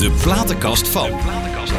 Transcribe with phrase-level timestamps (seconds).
[0.00, 1.10] De platenkast van.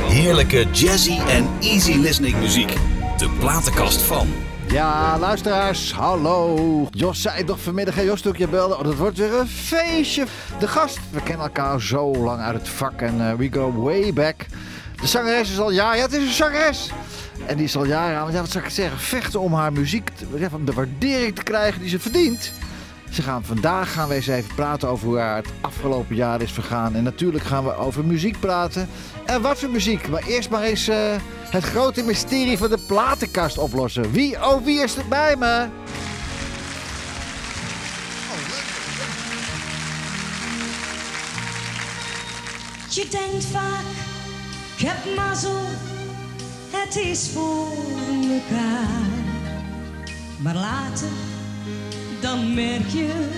[0.10, 2.74] Heerlijke jazzy en easy listening muziek.
[3.18, 4.28] De platenkast van.
[4.68, 6.88] Ja, luisteraars, hallo.
[6.92, 9.48] Jos zei toch vanmiddag, hè, Jos, toen ik je belde, oh, dat wordt weer een
[9.48, 10.26] feestje.
[10.60, 14.14] De gast, we kennen elkaar zo lang uit het vak en eh, we go way
[14.14, 14.46] back.
[15.02, 16.90] De zangeres is al jaren, ja, het is een zangeres.
[17.46, 20.10] En die is al jaren aan, ja, wat zou ik zeggen, vechten om haar muziek,
[20.10, 22.52] te- ja, de waardering te krijgen die ze verdient.
[23.12, 26.52] Ze gaan vandaag gaan we eens even praten over hoe haar het afgelopen jaar is
[26.52, 26.96] vergaan.
[26.96, 28.90] En natuurlijk gaan we over muziek praten.
[29.26, 30.08] En wat voor muziek?
[30.08, 31.16] Maar eerst maar eens eh,
[31.50, 34.12] het grote mysterie van de platenkast oplossen.
[34.12, 35.68] Wie, oh wie is er bij me?
[42.90, 43.84] Je denkt vaak,
[44.78, 45.66] ik heb mazzel,
[46.70, 47.68] het is voor
[48.32, 49.10] elkaar.
[50.38, 51.08] Maar later,
[52.22, 53.30] dan merk je,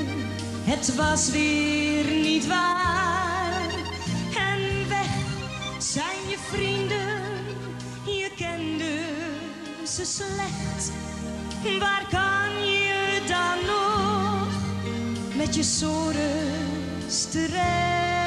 [0.64, 3.70] het was weer niet waar.
[4.38, 5.16] En weg
[5.78, 7.22] zijn je vrienden,
[8.06, 9.02] je kende
[9.84, 10.92] ze slecht.
[11.80, 14.48] Waar kan je dan nog
[15.36, 18.23] met je sores terecht?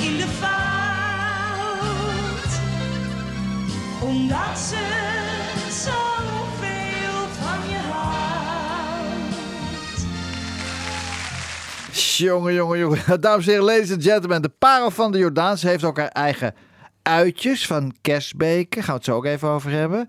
[0.00, 0.52] In de fout,
[4.00, 4.84] omdat ze
[5.68, 9.34] zoveel van je houdt.
[12.16, 13.20] Jongen, jongen, jongen.
[13.20, 14.42] Dames en heren, ladies and gentlemen.
[14.42, 15.58] De parel van de Jordaan.
[15.58, 16.54] Ze heeft ook haar eigen
[17.02, 18.82] uitjes van kerstbeken.
[18.82, 20.08] Gaan we het zo ook even over hebben.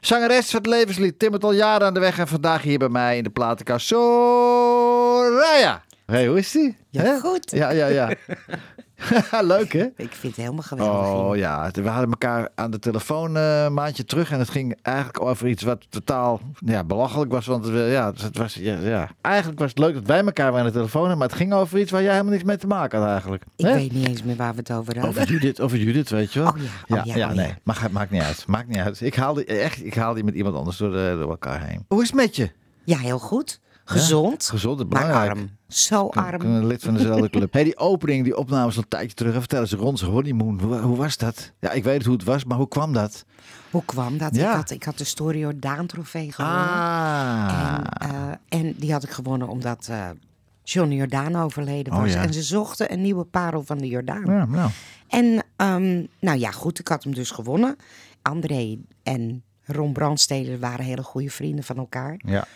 [0.00, 1.18] Zangeres van het levenslied.
[1.18, 2.18] Timmert al jaren aan de weg.
[2.18, 3.86] En vandaag hier bij mij in de platenkast.
[3.86, 5.84] Soraya.
[6.06, 6.76] Hey, hoe is die?
[6.90, 7.50] Ja, goed.
[7.50, 8.10] Ja, ja, ja.
[9.42, 9.84] Leuk, hè?
[9.96, 11.08] Ik vind het helemaal geweldig.
[11.08, 14.30] Oh ja, we hadden elkaar aan de telefoon eh, een maandje terug.
[14.30, 17.46] En het ging eigenlijk over iets wat totaal ja, belachelijk was.
[17.46, 19.10] Want ja, het was, ja, ja.
[19.20, 21.00] eigenlijk was het leuk dat wij elkaar waren aan de telefoon.
[21.00, 23.44] hadden, Maar het ging over iets waar jij helemaal niks mee te maken had eigenlijk.
[23.56, 25.22] Ik weet niet eens meer waar we het over hadden.
[25.22, 26.48] Over Judith, over Judith, weet je wel?
[26.48, 27.54] Oh ja, oh ja, ja, oh nee.
[27.62, 28.46] Maar het maakt niet uit.
[28.46, 29.00] Maakt niet uit.
[29.00, 31.84] Ik haal die, echt, ik haal die met iemand anders door, de, door elkaar heen.
[31.88, 32.50] Hoe is het met je?
[32.84, 33.60] Ja, heel goed.
[33.88, 34.48] Gezond.
[34.48, 35.30] Gezond, is maar belangrijk.
[35.30, 35.50] arm.
[35.68, 36.40] Zo arm.
[36.40, 37.52] een lid van dezelfde club.
[37.56, 39.34] Hey, die opening, die opnames een tijdje terug.
[39.34, 40.60] Vertel eens, rond honeymoon.
[40.60, 41.52] Hoe, hoe was dat?
[41.60, 43.24] Ja, ik weet hoe het was, maar hoe kwam dat?
[43.70, 44.34] Hoe kwam dat?
[44.34, 44.50] Ja.
[44.50, 46.64] Ik, had, ik had de Story Jordaan trofee gewonnen.
[46.68, 47.80] Ah.
[47.98, 48.08] En,
[48.48, 50.08] eh, en die had ik gewonnen omdat eh
[50.62, 52.12] Johnny Jordaan overleden Oh, was.
[52.12, 52.22] ja.
[52.22, 54.24] En ze zochten een nieuwe parel van de Jordaan.
[54.26, 54.70] Ja, nou.
[55.08, 57.76] En ehm, nou ja, goed, ik had hem dus gewonnen.
[58.22, 62.20] André en Ron Brandsteder waren hele goede vrienden van elkaar.
[62.24, 62.46] Ja.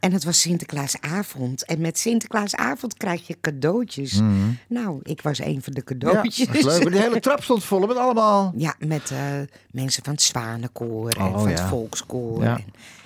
[0.00, 1.64] En het was Sinterklaasavond.
[1.64, 4.20] En met Sinterklaasavond krijg je cadeautjes.
[4.68, 5.94] Nou, ik was een van de Mhm.
[6.06, 6.46] Ja, cadeautjes.
[6.64, 6.82] leuk.
[6.82, 8.52] Maar die hele trap stond vol met allemaal.
[8.56, 9.18] Ja, met eh,
[9.70, 11.68] mensen van het Zwanenkoor en Oh, van het ja.
[11.68, 12.42] Volkskoor.
[12.42, 12.58] Ja.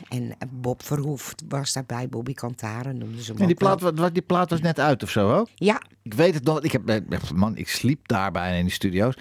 [0.08, 4.12] En, en Bob Verhoef was daarbij, Bobby Cantare noemden ze hem En die plaat, wat-
[4.12, 5.48] die plaat was net uit of zo ook?
[5.54, 6.60] Ja, Ik weet het nog.
[6.60, 6.97] Ik heb, eh,
[7.34, 9.14] man, ik sliep daar bijna in die studio's.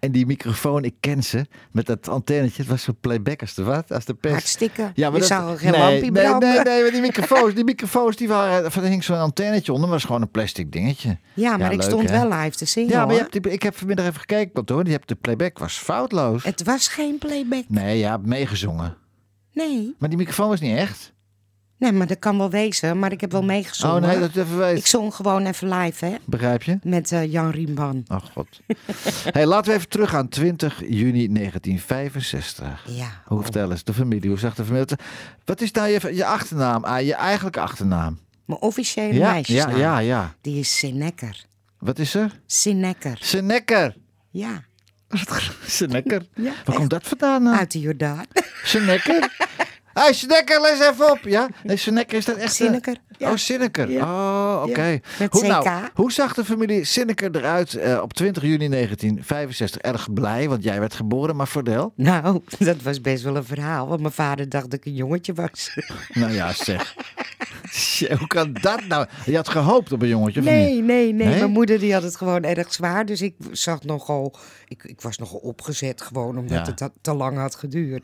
[0.00, 1.46] En die microfoon, ik ken ze.
[1.70, 2.62] Met dat antennetje.
[2.62, 3.92] Het was zo playback als de wat?
[3.92, 4.32] Als de pers.
[4.32, 4.90] hartstikke.
[4.94, 6.48] Ja, maar je dat, zou geen nee, lampje nee, branden.
[6.54, 9.98] Nee, nee, maar die microfoons, die microfoons die waren, er hing zo'n antennetje onder, maar
[9.98, 11.18] dat was gewoon een plastic dingetje.
[11.34, 12.28] Ja, maar ik leuk, stond hè?
[12.28, 12.90] wel live te zingen.
[12.90, 14.84] Ja, maar je hebt, ik heb vanmiddag even gekeken, hoor.
[14.84, 16.44] Die hebt, de playback was foutloos.
[16.44, 17.64] Het was geen playback.
[17.68, 18.96] Nee, ja, meegezongen.
[19.52, 19.94] Nee.
[19.98, 21.12] Maar die microfoon was niet echt.
[21.84, 22.98] Nee, maar dat kan wel wezen.
[22.98, 24.02] Maar ik heb wel meegezongen.
[24.02, 24.78] Oh nee, dat even weet.
[24.78, 26.14] Ik zong gewoon even live, hè.
[26.24, 26.78] Begrijp je?
[26.82, 28.04] Met eh, Jan Riemban.
[28.08, 28.60] Oh god.
[29.34, 32.84] hey, laten we even terug aan 20 juni 1965.
[32.88, 33.22] Ja.
[33.24, 34.86] Hoe vertel eens, de familie, hoe zag de familie?
[35.44, 38.18] Wat is nou je, je achternaam, ah, je eigenlijke achternaam?
[38.44, 39.76] Mijn officiële Ja, ja, meisjesnaam.
[39.76, 40.34] ja, ja.
[40.40, 41.44] Die is Sinekker.
[41.78, 42.40] Wat is er?
[42.46, 43.18] Sinekker.
[43.20, 43.96] Senekker.
[44.30, 44.64] Ja.
[45.66, 46.26] Senekker.
[46.34, 47.42] Ja, Waar komt dat vandaan?
[47.42, 47.56] nou?
[47.56, 48.24] Uit de Jordaan.
[48.64, 49.28] Senekker?
[49.94, 51.18] Hé, Senekker, les even op.
[51.22, 51.48] Ja?
[51.62, 52.44] Nee, Senekker is dat echt...
[52.44, 52.96] eh, Sinneker.
[53.18, 53.30] Ja.
[53.30, 53.90] Oh, Sinneker.
[53.90, 54.02] Ja.
[54.02, 55.00] Oh, oké.
[55.30, 59.80] Hoe, nou, hoe zag de familie Sinneker eruit eh, op 20 juni 1965?
[59.80, 61.92] Erg blij, want jij werd geboren, maar verdel.
[61.96, 63.88] Nou, dat was best wel een verhaal.
[63.88, 65.70] Want mijn vader dacht dat ik een jongetje was.
[66.14, 66.94] Nou ja, zeg.
[68.18, 69.06] Hoe kan dat nou?
[69.24, 70.40] Je had gehoopt op een jongetje?
[70.42, 71.38] Nee, nee, nee, Nee?
[71.38, 73.06] Mijn moeder die had het gewoon erg zwaar.
[73.06, 74.34] Dus ik zag nogal...
[74.74, 76.60] Ik, ik was nogal opgezet gewoon omdat Ja.
[76.60, 76.68] Mhm.
[76.68, 78.02] het te, te lang had geduurd.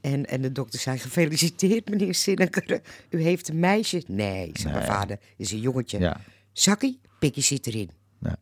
[0.00, 2.80] en, en de dokter zei, gefeliciteerd meneer Sinneker.
[3.10, 4.02] U heeft een meisje.
[4.06, 5.18] Nee, zei mijn vader.
[5.36, 5.98] Is een jongetje.
[5.98, 6.20] Ja.
[6.52, 7.90] Zakkie, pikje zit erin.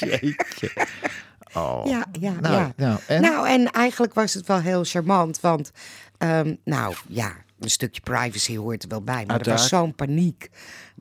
[0.00, 0.86] Jeetje.
[1.54, 1.82] Oh.
[1.86, 2.72] Ja, ja, Nou, ja.
[2.76, 3.22] nou, en?
[3.22, 5.40] Nou, en eigenlijk was het wel heel charmant.
[5.40, 5.70] Want,
[6.18, 9.14] ehm, nou ja, een stukje privacy hoort er wel bij.
[9.26, 9.68] Maar er was Uiteraard.
[9.84, 10.48] zo'n paniek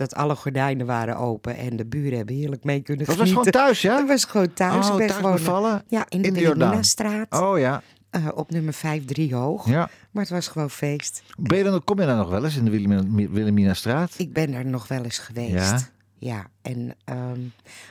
[0.02, 3.52] dat alle gordijnen waren open en de buren hebben heerlijk mee kunnen Dat was genieten.
[3.54, 3.98] gewoon thuis, ja?
[3.98, 4.86] Dat was gewoon thuis.
[4.86, 5.84] Oh, Ik ben thuis gewoon, bevallen?
[5.88, 6.58] Ja, in de, In de Jordaan?
[6.58, 7.42] Wilhelminastraat.
[7.42, 7.82] Oh ja.
[8.10, 9.68] eh, op nummer 5-3 hoog.
[9.70, 9.90] ja.
[10.12, 11.24] Maar het was gewoon feest.
[11.40, 14.14] Ben je dan, kom je daar nog wel eens in de Wilhelmina- Wilhelminastraat?
[14.18, 15.52] Ik ben er nog wel eens geweest.
[15.54, 15.80] Ja?
[16.24, 17.40] Ja, en, ehm,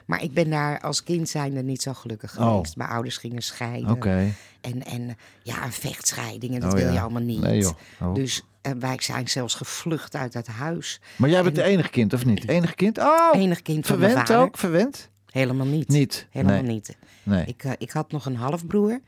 [0.06, 2.53] maar ik ben daar als kind zijnde niet zo gelukkig Oh.
[2.53, 2.77] geweest.
[2.77, 4.03] Mijn ouders gingen scheiden.
[4.61, 6.93] En, en ja, een vechtscheiding, en dat Oh, wil ja.
[6.93, 7.41] je allemaal niet.
[7.41, 7.67] Nee.
[8.00, 8.15] Oh.
[8.15, 8.43] Dus
[8.79, 11.00] wij zijn zelfs gevlucht uit het huis.
[11.17, 12.49] Maar jij bent de enige kind, of niet?
[12.49, 12.99] Enige kind?
[12.99, 14.38] Oh, Enig kind van verwend vader.
[14.38, 14.59] ook?
[14.59, 15.09] Verwend?
[15.31, 15.88] Helemaal niet.
[15.88, 16.27] Niet?
[16.31, 16.73] Helemaal Nee.
[16.73, 16.97] niet.
[17.23, 17.44] Nee.
[17.47, 19.00] Ik, eh, ik had nog een halfbroer.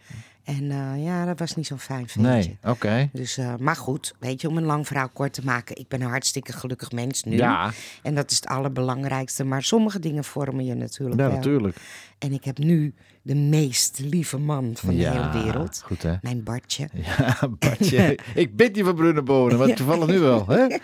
[0.44, 2.30] En eh, ja, dat was niet zo'n fijn ventje.
[2.32, 3.08] Nee, oké.
[3.12, 5.76] Dus, eh, maar goed, weet je, om een lang verhaal kort te maken.
[5.78, 7.36] Ik ben een hartstikke gelukkig mens nu.
[7.36, 7.70] Ja.
[8.02, 9.44] En dat is het allerbelangrijkste.
[9.44, 11.36] Maar sommige dingen vormen je natuurlijk Ja, wel.
[11.36, 11.76] natuurlijk.
[12.18, 15.82] En ik heb nu de meest lieve man van de hele wereld.
[15.84, 16.14] goed, hè?
[16.22, 16.88] Mijn Bartje.
[17.06, 18.18] Ja, Bartje.
[18.34, 20.46] Ik bid je van Brunenbonen, maar toevallig nu wel.
[20.48, 20.66] Hè?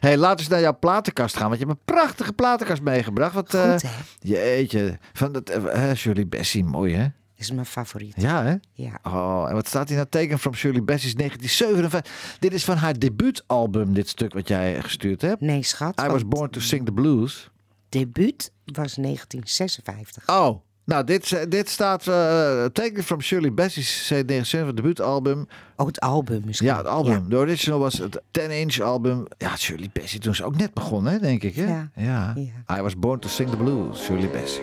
[0.00, 1.48] Hey, laten we eens naar jouw platenkast gaan.
[1.48, 3.34] Want je hebt een prachtige platenkast meegebracht.
[3.34, 3.88] Wat, eh, Goed, hè?
[4.20, 4.98] Jeetje.
[5.12, 7.06] Van dat, eh, Shirley Bessie, mooi hè?
[7.38, 8.14] Is mijn favoriet.
[8.16, 8.54] Ja hè?
[8.72, 8.98] Ja.
[9.02, 10.08] Oh, en wat staat hier nou?
[10.08, 12.38] Taken from Shirley Bessie's 1957.
[12.38, 15.40] Dit is van haar debuutalbum, dit stuk wat jij gestuurd hebt.
[15.40, 16.00] Nee, schat.
[16.00, 17.50] I was born to sing the blues.
[17.88, 20.28] debuut was 1956.
[20.28, 25.46] Oh, nou, dit, dit staat uh, Taken from Shirley Bessie's 1977 debuutalbum.
[25.76, 26.68] Oh, het album misschien.
[26.68, 27.28] Ja, het album.
[27.28, 29.26] De original was het 10-inch album.
[29.38, 31.54] Ja, Shirley Bessie toen ze ook net begonnen, hè, denk ik.
[31.54, 31.66] Hè?
[31.66, 31.90] Ja.
[31.94, 32.34] ja.
[32.66, 32.78] Ja.
[32.78, 34.62] I was born to sing the blues, Shirley Bessie.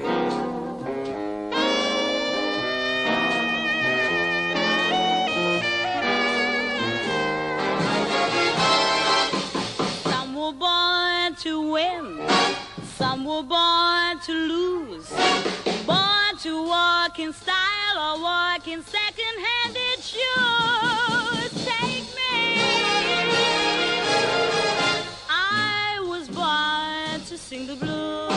[11.45, 12.27] To win,
[12.97, 15.07] some were born to lose.
[15.85, 21.51] Born to walk in style or walk in second-handed shoes.
[21.63, 22.33] Take me.
[25.29, 28.31] I was born to sing the blues.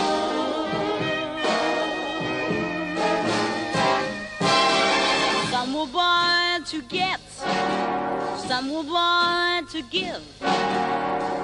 [5.50, 7.22] Some were born to get,
[8.48, 10.22] some were born to give.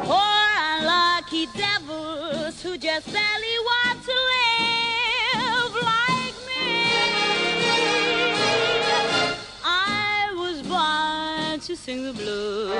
[0.04, 0.43] Poor
[0.84, 6.92] unlucky devils who just barely want to live like me.
[9.64, 12.74] I was born to sing the blues.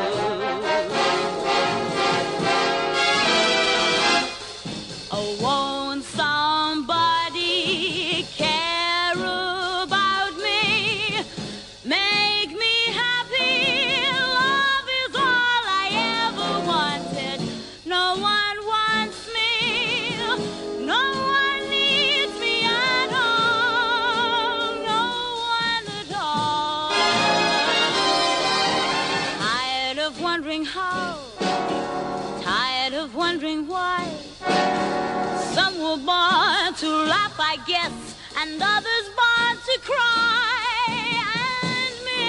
[37.67, 40.87] Guess, and others born to cry.
[40.89, 42.23] And me,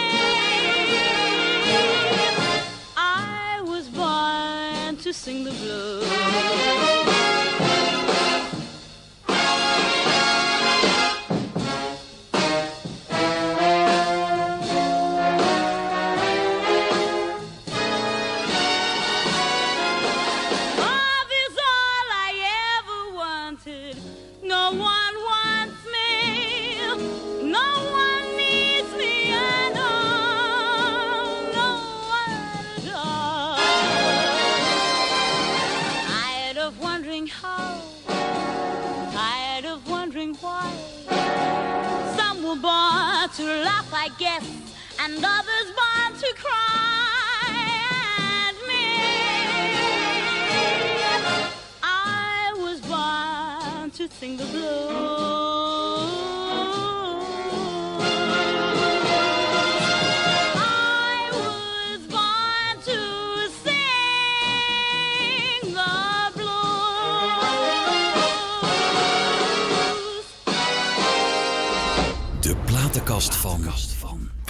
[2.95, 7.04] I was born to sing the blues.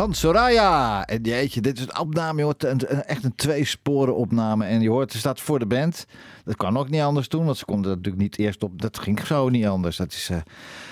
[0.06, 1.06] Van Soraya.
[1.06, 2.38] En jeetje, dit is een opname.
[2.38, 4.66] Je hoort een, een- echt een twee-sporen opname.
[4.66, 6.06] En je hoort, ze staat voor de band.
[6.44, 8.82] Dat kan ook niet anders doen, want ze komt er natuurlijk niet eerst op.
[8.82, 9.98] Dat ging zo niet anders.
[9.98, 10.38] Dat is eh,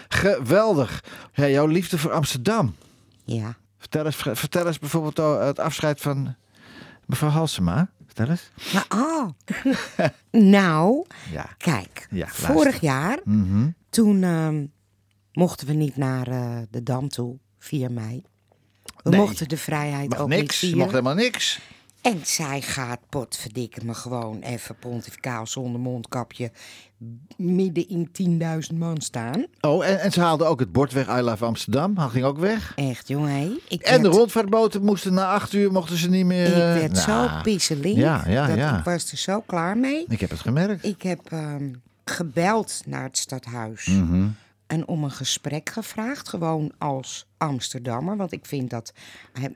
[0.07, 1.03] geweldig.
[1.33, 2.75] Ja, jouw liefde voor Amsterdam.
[3.23, 3.55] Ja.
[3.77, 6.35] Vertel eens, vertel eens bijvoorbeeld oh, het afscheid van
[7.05, 7.89] mevrouw Halsema.
[8.05, 8.51] Vertel eens.
[8.73, 9.29] Maar, oh.
[10.55, 11.45] nou, Ja.
[11.57, 12.07] kijk.
[12.09, 13.69] Ja, vorig jaar, Mhm.
[13.89, 14.65] toen ehm,
[15.33, 18.23] mochten we niet naar eh, de Dam toe, 4 mei.
[19.03, 19.19] We Nee.
[19.19, 20.41] mochten de vrijheid Mag ook niks.
[20.41, 20.77] niet vieren.
[20.77, 21.59] mag helemaal niks.
[22.01, 26.51] En zij gaat, potverdikke me, gewoon even pontificaal zonder mondkapje
[27.37, 28.09] midden in
[28.71, 29.45] 10.000 man staan.
[29.61, 31.97] Oh, en, en ze haalden ook het bord weg, I Love Amsterdam.
[31.97, 32.73] Hij ging ook weg.
[32.75, 33.59] Echt, jongen.
[33.69, 36.45] Ik En de rondvaartboten moesten na acht uur, mochten ze niet meer...
[36.47, 37.95] Ik eh, werd zo nou, pisselig.
[37.95, 38.77] Ja, ja, dat ja.
[38.77, 40.05] Ik was er zo klaar mee.
[40.07, 40.85] Ik heb het gemerkt.
[40.85, 41.71] Ik heb ehm,
[42.05, 43.85] gebeld naar het stadhuis.
[43.85, 44.25] Mhm.
[44.73, 48.17] En om een gesprek gevraagd, gewoon als Amsterdammer.
[48.17, 48.93] Want ik vind dat.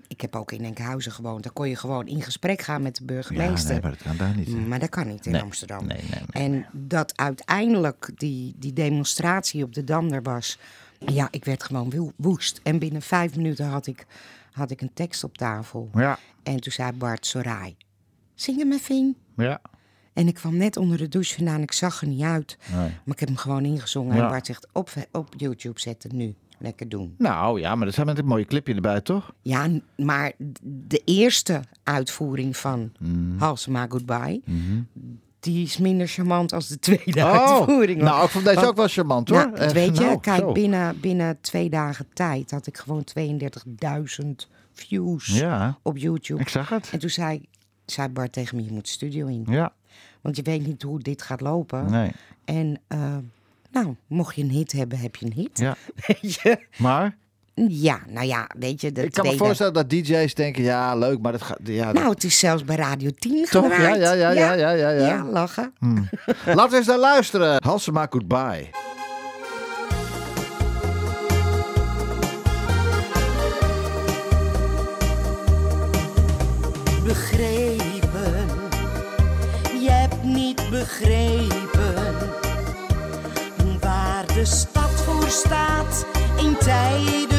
[0.07, 1.43] Ik heb ook in Enkhuizen gewoond.
[1.43, 3.71] Daar kon je gewoon in gesprek gaan met de Ja, burgemeester.
[3.71, 4.47] nee, maar dat kan daar niet.
[4.47, 4.53] hè.
[4.53, 5.85] Maar dat kan niet in Nee, Amsterdam.
[5.85, 5.99] nee,
[6.31, 10.59] en dat uiteindelijk die, die demonstratie op de Dam er was.
[10.99, 12.59] Ja, ik werd gewoon wo- woest.
[12.63, 14.05] En binnen vijf minuten had ik,
[14.51, 15.89] had ik een tekst op tafel.
[15.93, 17.75] Ja, En toen zei Bart Sorai,
[18.35, 19.17] zing hem even in.
[19.35, 19.61] ja.
[20.17, 21.61] En ik kwam net onder de douche vandaan.
[21.61, 22.57] Ik zag er niet uit.
[22.71, 22.79] Nee.
[22.79, 24.15] Maar ik heb hem gewoon ingezongen.
[24.15, 24.23] Ja.
[24.23, 26.35] En Bart zegt, op, op YouTube zetten nu.
[26.59, 27.15] Lekker doen.
[27.17, 29.33] Nou ja, maar dat zijn met een mooie clipje erbij, toch?
[29.41, 30.31] Ja, maar
[30.87, 33.37] de eerste uitvoering van Mhm.
[33.37, 34.41] Halsema Goodbye...
[35.39, 38.01] die is minder charmant als de tweede uitvoering.
[38.01, 39.37] nou, ik vond deze Want- ook wel charmant, hoor.
[39.37, 40.51] Nou, Echt, weet je, nou, kijk, zo.
[40.51, 46.41] binnen, binnen twee dagen tijd had ik gewoon 32.000 views Ja, op YouTube.
[46.41, 46.89] ik zag het.
[46.91, 47.45] En toen zei,
[47.85, 49.45] zei Bart tegen me, je moet de studio in.
[49.49, 49.73] Ja,
[50.21, 51.91] Want je weet niet hoe dit gaat lopen.
[51.91, 52.11] nee.
[52.45, 53.15] En eh,
[53.71, 55.59] nou, mocht je een hit hebben, heb je een hit.
[55.59, 55.75] Ja,
[56.07, 56.57] Weet je?
[56.77, 57.17] maar
[57.69, 58.91] Ja, nou ja, weet je.
[58.91, 61.59] Dat ik kan me voorstellen dat DJ's denken, ja, leuk, maar dat gaat...
[61.63, 63.67] Ja, dat- Nou, het is zelfs bij Radio 10 Toch?
[63.77, 64.89] Ja, ja, ja, ja, ja, ja.
[65.07, 65.73] Ja, lachen.
[66.45, 67.63] Laten we eens naar luisteren.
[67.63, 68.69] Halsema Goodbye.
[77.03, 77.86] Niet
[80.79, 82.17] begrepen
[83.79, 86.05] waar de stad voor staat
[86.37, 87.36] in tijden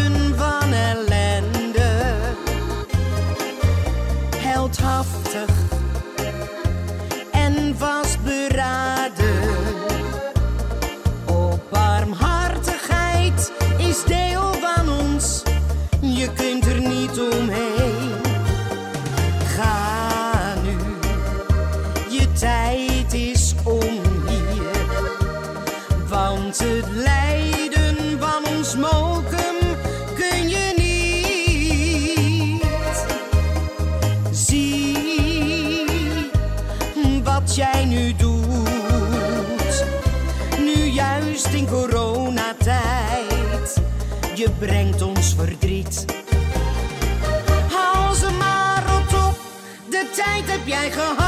[50.90, 51.27] tijd heb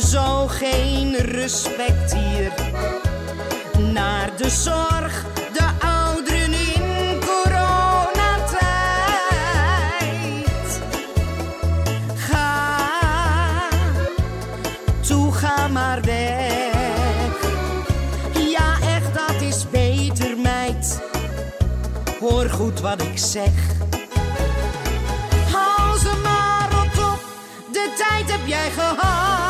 [0.00, 2.52] zo geen respect hier
[3.92, 8.40] naar de zorg, de ouderen in coronatijd.
[12.14, 12.78] Ga,
[15.00, 17.34] toe ga maar weg.
[18.50, 21.00] Ja, echt, dat is beter, meid.
[22.20, 23.52] Hoor goed wat ik zeg.
[25.52, 27.18] Hou ze maar op,
[27.72, 29.47] de tijd heb jij gehad.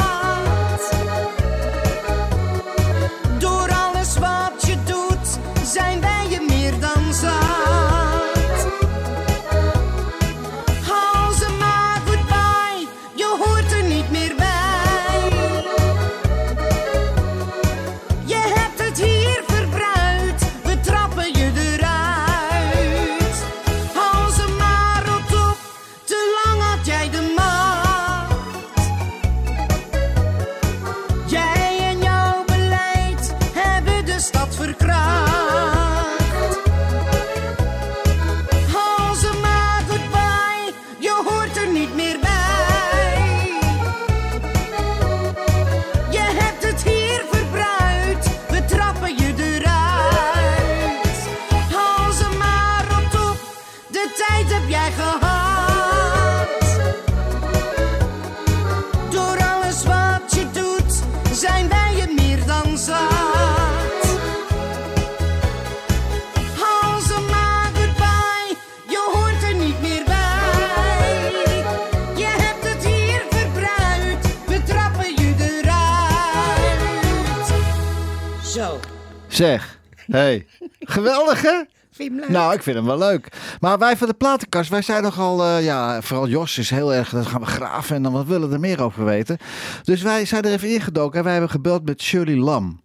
[79.38, 80.46] Zeg, hey,
[80.80, 81.50] geweldig hè?
[81.50, 81.66] Vind
[81.96, 82.28] je hem leuk?
[82.28, 83.28] Nou, ik vind hem wel leuk.
[83.60, 87.10] Maar wij van de platenkast, wij zijn nogal, eh, ja, vooral Jos is heel erg,
[87.10, 89.38] dan gaan we graven en dan wat willen we er meer over weten.
[89.82, 92.80] Dus wij zijn er even ingedoken en wij hebben gebeld met Shirley Lam.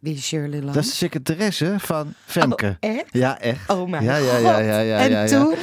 [0.00, 0.72] Wie is Shirley Lam?
[0.72, 2.76] Dat is de secretaresse van Femke.
[2.80, 3.04] Oh, echt?
[3.10, 3.68] Ja, echt.
[3.70, 5.26] Oh mijn ja, ja, ja, ja, ja, en ja.
[5.26, 5.54] toen?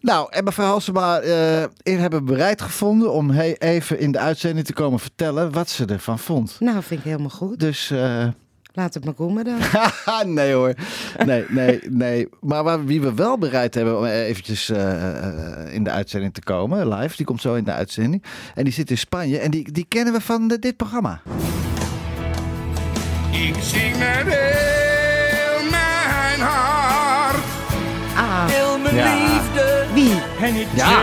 [0.00, 4.72] Nou, en mevrouw Halsema eh hebben bereid gevonden om he- even in de uitzending te
[4.72, 6.56] komen vertellen wat ze ervan vond.
[6.60, 7.60] Nou, vind ik helemaal goed.
[7.60, 8.26] Dus, eh,
[8.72, 9.60] Laat het maar komen dan.
[9.60, 10.74] haha, nee hoor.
[11.26, 12.28] Nee, nee, nee.
[12.40, 16.42] Maar waar, wie we wel bereid hebben om eventjes eh, eh, in de uitzending te
[16.42, 18.22] komen, live, die komt zo in de uitzending.
[18.54, 21.20] En die zit in Spanje en die, die kennen we van eh, dit programma.
[23.30, 27.36] Ik zing met heel mijn hart.
[28.16, 29.14] Ah, Heel mijn Ja.
[29.14, 29.84] liefde.
[29.94, 30.22] wie?
[30.46, 31.02] En ik Ja.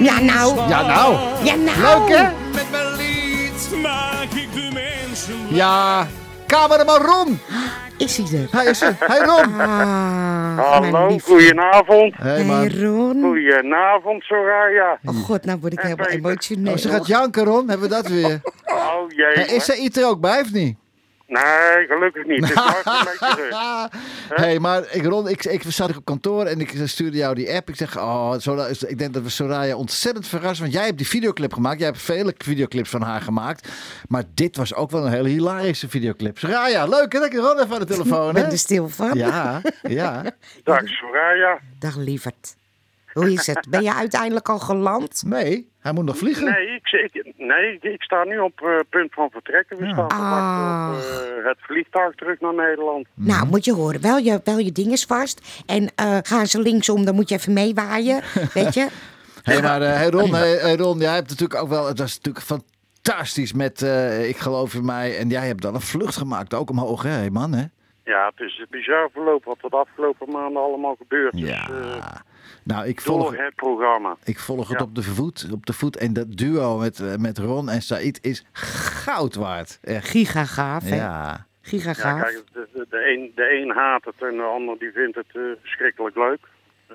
[0.00, 0.68] Ja, nou.
[0.68, 1.18] Ja, nou.
[1.44, 2.08] Ja, nou.
[2.08, 2.28] Leuk hè?
[2.54, 6.06] Met mijn lied maak ik de mensen Ja,
[6.46, 7.38] cameraman Ron.
[7.98, 8.48] Is hij er?
[8.50, 8.96] Hij is er.
[8.98, 9.60] Hey Ron.
[9.60, 11.24] Ah, Hallo, lief.
[11.24, 12.14] goedenavond.
[12.16, 12.68] Hey.
[12.68, 13.22] Ron.
[13.22, 14.98] Goedenavond, Soraya.
[15.04, 16.72] Oh god, nou word ik helemaal emotioneel.
[16.72, 18.40] Oh, ze gaat janken Ron, hebben we dat weer.
[18.64, 19.26] Oh jee.
[19.34, 20.76] Hey, is er iets er ook bij of niet?
[21.42, 22.48] Nee, gelukkig niet.
[22.48, 23.56] Het is een beetje rust.
[24.28, 27.52] Hé, hey, maar ik, Ron, ik, ik zat op kantoor en ik stuurde jou die
[27.54, 27.68] app.
[27.68, 30.62] Ik zeg, oh, Sora- ik denk dat we Soraya ontzettend verrassen.
[30.62, 31.78] Want jij hebt die videoclip gemaakt.
[31.78, 33.68] Jij hebt vele videoclips van haar gemaakt.
[34.08, 36.38] Maar dit was ook wel een hele hilarische videoclip.
[36.38, 37.18] Soraya, leuk hè?
[37.18, 39.18] Dat ik Ron even aan de telefoon, Ik ben er stil van.
[39.18, 40.22] Ja, ja.
[40.64, 41.58] Dag Soraya.
[41.78, 42.56] Dag lieverd.
[43.14, 43.66] Hoe is het?
[43.70, 45.22] Ben je uiteindelijk al geland?
[45.26, 46.44] Nee, hij moet nog vliegen.
[46.44, 49.76] Nee, ik, ik, nee, ik sta nu op eh, punt van vertrekken.
[49.76, 50.92] We staan te Ah.
[50.92, 53.06] op eh, het vliegtuig terug naar Nederland.
[53.14, 54.00] Nou, moet je horen.
[54.00, 55.62] Wel je, wel je ding is vast.
[55.66, 58.22] En eh, gaan ze linksom, dan moet je even meewaaien.
[58.54, 58.88] Weet je?
[59.42, 61.86] Hey, maar eh, hey Ron, hey, hey Ron, jij hebt natuurlijk ook wel...
[61.86, 62.44] Het was natuurlijk
[63.02, 65.18] fantastisch met eh, Ik geloof in mij.
[65.18, 67.64] En jij hebt dan een vlucht gemaakt, ook omhoog, hè, hey, man, hè?
[68.04, 71.40] Ja, het is een bizar verloop wat er de afgelopen maanden allemaal gebeurd is.
[71.40, 71.66] Ja.
[72.64, 74.16] Nou, ik volg, door het programma.
[74.24, 74.84] ik volg het Ja.
[74.84, 75.48] op de voet.
[75.52, 75.96] Op de voet.
[75.96, 79.78] En dat duo met, eh, met Ron en Said is goud waard.
[79.82, 80.08] Echt.
[80.08, 80.96] Giga gaaf, hè?
[80.96, 81.46] Ja.
[81.62, 84.90] Giga Ja, kijk, de, de, de, een, de een haat het en de ander die
[84.92, 86.38] vindt het eh, verschrikkelijk leuk.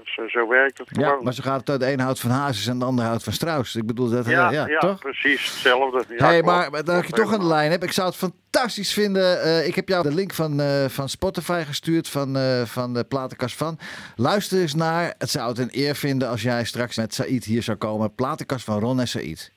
[0.04, 1.80] Dus eh, zo werkt het ja, maar zo gaat het uit.
[1.80, 3.76] De een houdt van Hazes en de ander houdt van Strauss.
[3.76, 5.00] Ik bedoel, dat, eh, ja, ja, ja, toch?
[5.00, 6.04] precies hetzelfde.
[6.18, 7.84] Ja, hey, maar maar dat ik je toch aan de lijn heb.
[7.84, 9.42] Ik zou het fantastisch vinden.
[9.42, 12.08] eh, ik heb jou de link van, van Spotify gestuurd.
[12.10, 13.80] Van, van de platenkast van.
[14.16, 15.14] Luister eens naar.
[15.18, 18.16] Het zou het een eer vinden als jij straks met Said hier zou komen.
[18.16, 19.52] Platenkast van Ron en Said.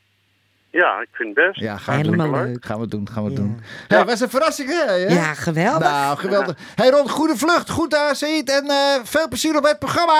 [0.73, 1.61] Ja, ik vind het best.
[1.61, 2.43] Ja, gaan we Helemaal doen.
[2.51, 2.65] leuk.
[2.65, 3.37] Gaan we doen, gaan we Ja.
[3.37, 3.61] doen.
[3.89, 4.93] Hey, was een verrassing, hè?
[4.95, 5.91] Ja, geweldig.
[5.91, 6.57] Nou, geweldig.
[6.75, 7.71] Hey Ron, goede vlucht.
[7.71, 8.51] Goed daar, Said.
[8.51, 10.13] En eh, veel plezier op het programma.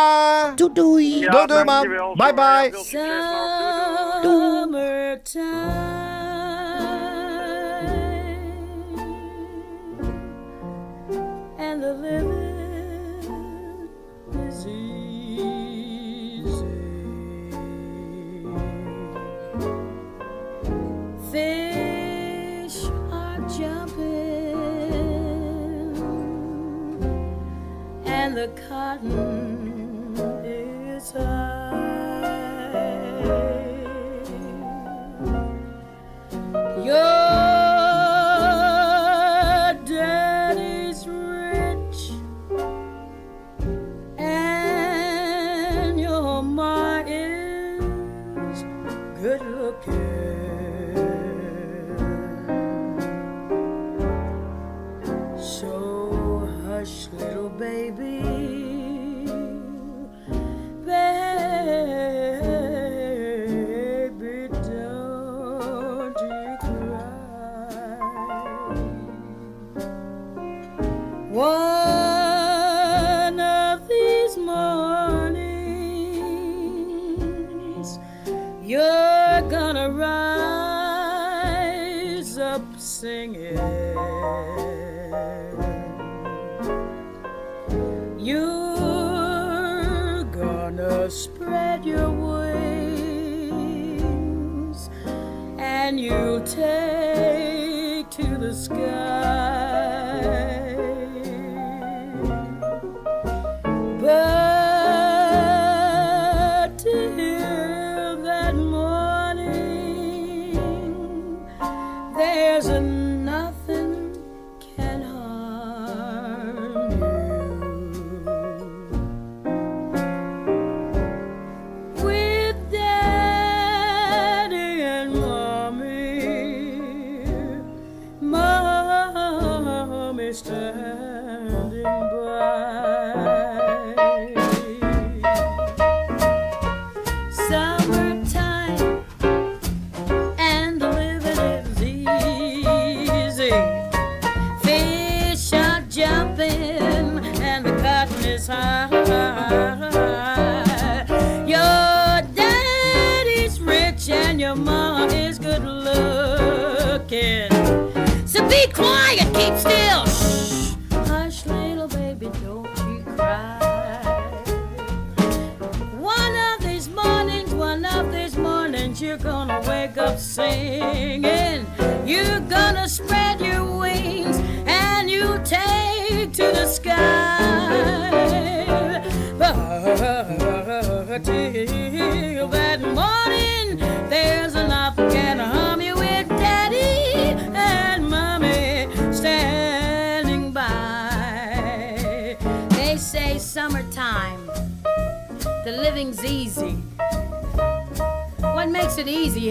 [0.55, 1.19] Doei doei.
[1.19, 1.67] Ja, Doei, doei, man.
[1.67, 2.15] dankjewel.
[2.17, 2.71] Bye, bye.
[4.33, 5.53] Summertime
[11.59, 11.95] and the
[28.23, 31.52] and the cotton is high.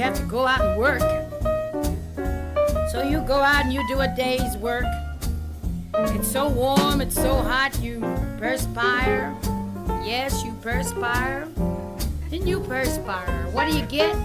[0.02, 1.00] You have to go out and work.
[2.90, 4.86] So you go out and you do a day's work.
[5.94, 8.00] It's so warm, it's so hot, you
[8.40, 9.32] perspire.
[10.04, 11.48] Yes, you perspire.
[12.32, 13.46] Then you perspire.
[13.52, 14.16] What do you get?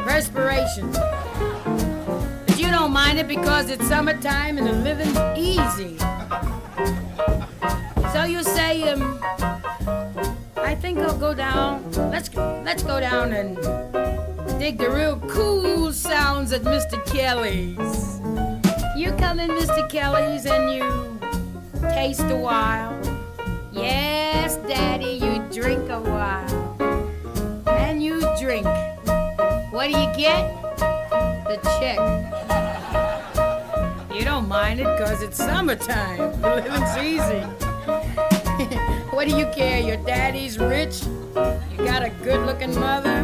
[0.00, 0.92] Perspiration.
[2.46, 5.96] But you don't mind it because it's summertime and the living's easy.
[8.12, 9.18] So you say, um,
[10.58, 11.90] I think I'll go down.
[11.92, 13.56] Let's let's go down and
[14.58, 16.98] dig the real cool sounds at Mr.
[17.06, 18.18] Kelly's.
[18.96, 19.88] You come in Mr.
[19.88, 21.20] Kelly's and you
[21.90, 22.98] taste a while.
[23.72, 26.76] Yes, Daddy, you drink a while.
[27.68, 28.66] And you drink.
[29.70, 30.52] What do you get?
[31.46, 31.98] The check.
[34.12, 36.18] You don't mind it because it's summertime.
[36.42, 37.42] The living's easy.
[39.14, 39.78] what do you care?
[39.80, 41.04] Your daddy's rich.
[41.04, 43.22] You got a good looking mother.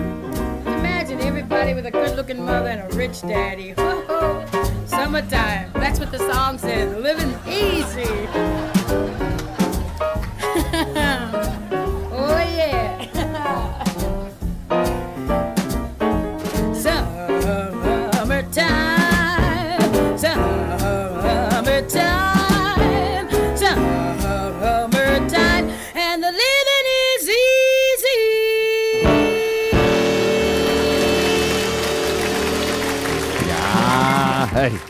[1.24, 3.74] Everybody with a good looking mother and a rich daddy.
[4.86, 5.72] Summertime.
[5.72, 6.94] That's what the song says.
[7.02, 8.73] Living easy.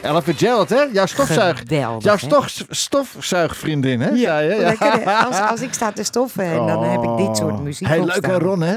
[0.02, 0.82] Ella Fitzgerald, hè?
[0.92, 4.08] Jouw stofzuig, Geweldig, jouw stof, stofzuigvriendin, hè?
[4.08, 4.38] Ja?
[4.38, 4.56] Ja.
[4.56, 5.12] lekker, hè?
[5.26, 8.26] als, als ik sta te stoffen, en dan heb ik dit soort muziek op leuk
[8.26, 8.38] hè.
[8.38, 8.76] Ron, hè?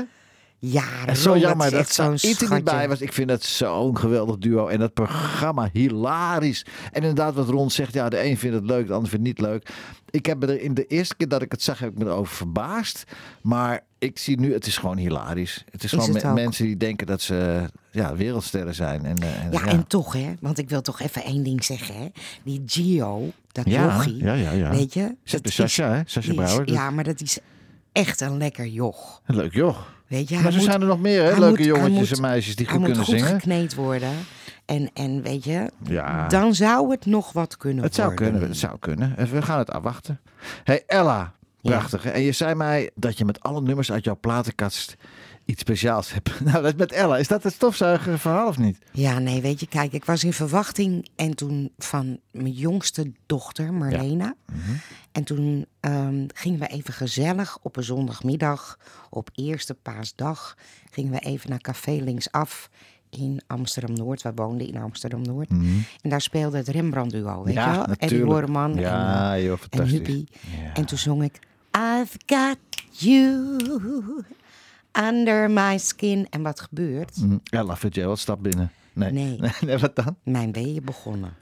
[0.60, 2.10] Ja, En zo jammer dat er
[2.50, 3.02] niet bij was.
[3.02, 4.68] Ik vind dat zo'n geweldig duo.
[4.68, 6.66] En dat programma hilarisch.
[6.92, 9.38] En inderdaad, wat Ron zegt, ja, de een vindt het leuk, de ander vindt het
[9.38, 9.70] niet leuk.
[10.10, 12.06] Ik heb me er in de eerste keer dat ik het zag, heb ik me
[12.06, 13.04] erover verbaasd.
[13.42, 15.64] Maar ik zie nu, het is gewoon hilarisch.
[15.72, 19.06] Het is, gewoon het mensen die denken dat ze ja, wereldsterren zijn.
[19.06, 20.34] En, eh, en, Ja, en toch, hè?
[20.42, 22.08] Want ik wil toch even één ding zeggen, hè?
[22.44, 24.70] Die Gio, dat Ja, jochie, ja, ja, ja.
[24.70, 25.16] weet je?
[25.24, 26.02] Dat de Sascha, hè?
[26.06, 26.72] Sascha die is- Brouwer.
[26.74, 27.38] Ja, maar dat is
[27.92, 29.22] echt een lekker joch.
[29.26, 29.78] Leuk joh.
[30.08, 31.40] Weet je, Maar zo moet- zijn er nog meer, hè?
[31.40, 33.28] Leuke moet- jongetjes moet- en meisjes die goed kunnen goed zingen.
[33.28, 34.12] gekneed worden.
[34.66, 36.28] En, en weet je, Ja.
[36.28, 39.14] dan zou het nog wat kunnen Het zou kunnen, het zou kunnen.
[39.20, 40.20] Even, We gaan het afwachten.
[40.64, 42.06] Hey Ella, prachtig.
[42.06, 44.96] En je zei mij dat je met alle nummers uit jouw platenkast
[45.48, 46.40] iets speciaals hebt.
[46.46, 47.18] Nou, dat met Ella.
[47.18, 48.78] Is dat het stofzuiger verhaal of niet?
[48.92, 53.74] Ja, nee, weet je, kijk, ik was in verwachting en toen van mijn jongste dochter,
[53.74, 54.36] Marlena.
[54.46, 54.72] Mhm.
[55.12, 58.80] En toen ehm, gingen we even gezellig op een zondagmiddag,
[59.10, 60.58] op eerste paasdag,
[60.92, 62.70] gingen we even naar Café Linksaf
[63.10, 64.22] in Amsterdam-Noord.
[64.22, 65.50] We woonden in Amsterdam-Noord.
[66.02, 67.64] En daar speelde het Rembrandt-duo, weet Mhm.
[67.64, 67.96] Ja, je wel?
[67.98, 68.18] Eddie
[68.82, 69.88] Ja, en, eh, joh, en.
[69.88, 70.28] Huppie.
[70.62, 70.74] Ja.
[70.74, 71.40] En toen zong ik...
[72.02, 72.58] I've got
[72.92, 73.58] you
[74.98, 76.28] under my skin.
[76.30, 77.16] En wat gebeurt?
[77.16, 78.72] Hm, Ella Fitzgerald, stap binnen.
[78.94, 79.12] Nee.
[79.12, 79.40] Nee.
[79.66, 80.18] nee, wat dan?
[80.24, 81.34] Mijn weeën begonnen.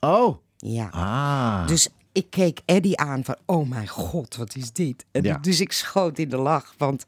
[0.00, 0.36] Oh.
[0.56, 0.88] Ja.
[0.88, 1.66] Ah.
[1.66, 5.04] Dus ik keek Eddie aan van, oh mijn god, wat is dit?
[5.10, 5.38] En Ja.
[5.38, 6.74] Dus ik schoot in de lach.
[6.78, 7.04] Want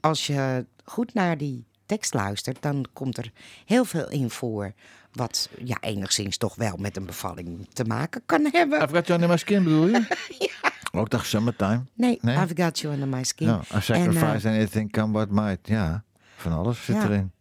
[0.00, 3.32] als je goed naar die tekst luistert, dan komt er
[3.64, 4.72] heel veel in voor...
[5.12, 8.82] wat ja, enigszins toch wel met een bevalling te maken kan hebben.
[8.82, 10.06] I've got you under my skin, bedoel je?
[10.92, 11.80] Ook dacht summertime.
[11.94, 12.36] Nee, Nee?
[12.36, 13.46] I've got you under my skin.
[13.46, 15.58] Ja, I En, eh, sacrifice anything come what might.
[15.62, 16.02] Ja,
[16.36, 17.02] van alles zit Ja.
[17.04, 17.32] erin.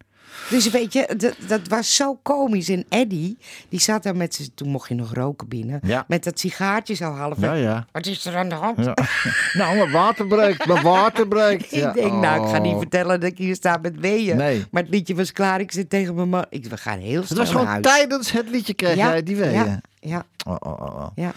[0.50, 2.70] Dus weet je, dat, dat was zo komisch.
[2.70, 3.38] En Eddie,
[3.70, 4.52] die zat daar met z'n...
[4.56, 5.80] Toen mocht je nog roken binnen.
[5.84, 6.06] Ja.
[6.08, 7.40] Met dat sigaartje zo half.
[7.42, 7.86] Ja, ja.
[7.92, 8.86] Wat is er aan de hand?
[8.86, 8.94] ja.
[9.60, 10.66] nou, mijn water breekt.
[10.66, 11.70] Mijn water breekt.
[11.76, 11.88] Ja.
[11.90, 12.78] Ik denk, nou, ik ga niet Oh.
[12.80, 14.38] vertellen dat ik hier sta met weeën.
[14.38, 14.66] Nee.
[14.72, 15.60] Maar het liedje was klaar.
[15.60, 16.46] Ik zit tegen mijn man.
[16.50, 17.84] Ik, we gaan heel Het snel was gewoon huis.
[17.84, 19.82] tijdens het liedje kreeg jij die weeën.
[20.02, 21.32] Ja, Oh, oh, oh, ja.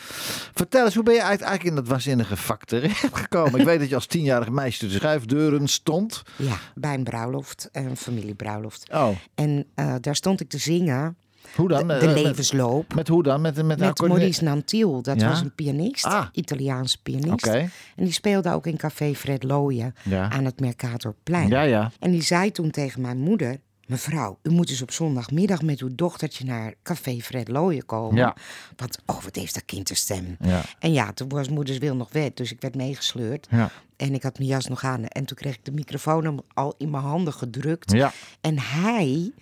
[0.54, 3.60] Vertel eens, hoe ben je eigenlijk in dat waanzinnige vak terechtgekomen?
[3.60, 6.22] Ik weet dat je als tienjarig meisje tussen schuifdeuren stond.
[6.36, 8.88] ja, bij een bruiloft, een familiebruiloft.
[8.92, 11.16] Oh, En eh, daar stond ik te zingen,
[11.56, 11.86] hoe dan?
[11.88, 12.94] de, Eh, de levensloop.
[12.94, 13.40] Met, hoe dan?
[13.40, 15.28] Met, met, Met Maurice Nantiel, dat Ja?
[15.28, 16.26] was een pianist, Ah.
[16.32, 17.46] Italiaanse pianist.
[17.46, 17.58] Oké.
[17.96, 20.30] En die speelde ook in Café Fred Looyen Ja.
[20.30, 21.48] aan het Mercatorplein.
[21.48, 21.90] Ja, ja.
[21.98, 23.56] En die zei toen tegen mijn moeder,
[23.92, 28.16] Mevrouw, u moet dus op zondagmiddag met uw dochtertje naar Café Fred Looyen komen.
[28.16, 28.36] Ja.
[28.76, 30.36] Want, oh, wat heeft dat kind een stem.
[30.40, 30.62] Ja.
[30.78, 33.46] En ja, toen was moeders wil nog wet, dus ik werd meegesleurd.
[33.50, 33.70] Ja.
[33.96, 35.04] En ik had mijn jas nog aan.
[35.04, 37.92] En toen kreeg ik de microfoon al in mijn handen gedrukt.
[37.92, 38.12] Ja.
[38.40, 39.32] En hij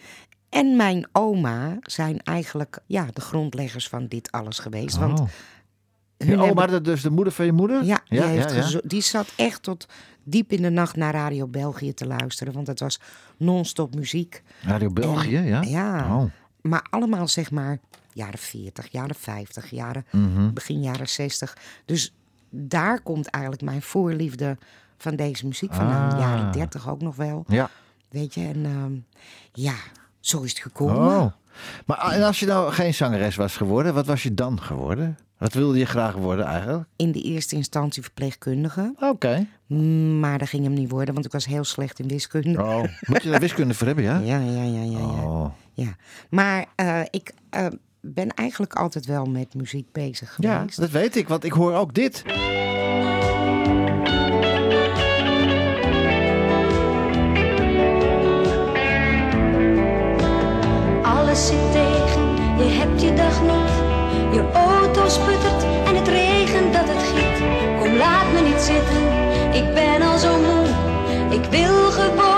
[0.49, 4.97] en mijn oma zijn eigenlijk ja, de grondleggers van dit alles geweest.
[4.97, 5.29] Want Oh.
[6.19, 7.85] hun oma, dat dus de moeder van je moeder?
[7.85, 9.87] ja, die, ja, ja, die zat echt tot
[10.31, 12.53] diep in de nacht naar Radio België te luisteren.
[12.53, 13.01] Want het was
[13.37, 14.43] non-stop muziek.
[14.63, 15.61] Radio België, En- ja?
[15.63, 16.17] Ja.
[16.17, 16.25] Oh.
[16.61, 17.79] Maar allemaal zeg maar
[18.13, 20.53] jaren 40, jaren 50, jaren, Mhm.
[20.53, 21.57] begin jaren 60.
[21.85, 22.15] Dus
[22.51, 24.59] daar komt eigenlijk mijn voorliefde
[24.97, 26.13] van deze muziek vandaan.
[26.13, 26.19] Ah.
[26.19, 27.45] Jaren 30 ook nog wel.
[27.49, 27.71] Ja.
[28.09, 28.93] Weet je, en ehm,
[29.53, 29.75] ja,
[30.21, 30.97] zo is het gekomen.
[31.21, 31.33] Oh.
[31.87, 35.19] Maar en als je nou geen zangeres was geworden, wat was je dan geworden?
[35.39, 36.85] Wat wilde je graag worden eigenlijk?
[36.97, 38.95] In de eerste instantie verpleegkundige.
[38.99, 39.47] Oké.
[40.19, 42.63] Maar dat ging hem niet worden, want ik was heel slecht in wiskunde.
[42.63, 42.85] Oh.
[43.01, 44.19] Moet je daar wiskunde voor hebben, ja?
[44.33, 44.99] Ja, ja, ja, ja.
[44.99, 44.99] ja.
[45.25, 45.51] Oh.
[45.73, 45.97] ja.
[46.31, 47.67] Maar eh, ik eh,
[48.01, 50.81] ben eigenlijk altijd wel met muziek bezig Ja, geweest.
[50.81, 52.23] dat weet ik, want ik hoor ook dit.
[61.41, 62.25] Zit tegen,
[62.59, 63.73] je hebt je dag niet.
[64.33, 67.37] Je auto sputtert en het regent dat het giet.
[67.79, 69.03] Kom, laat me niet zitten,
[69.53, 70.67] ik ben al zo moe.
[71.31, 72.30] Ik wil gewoon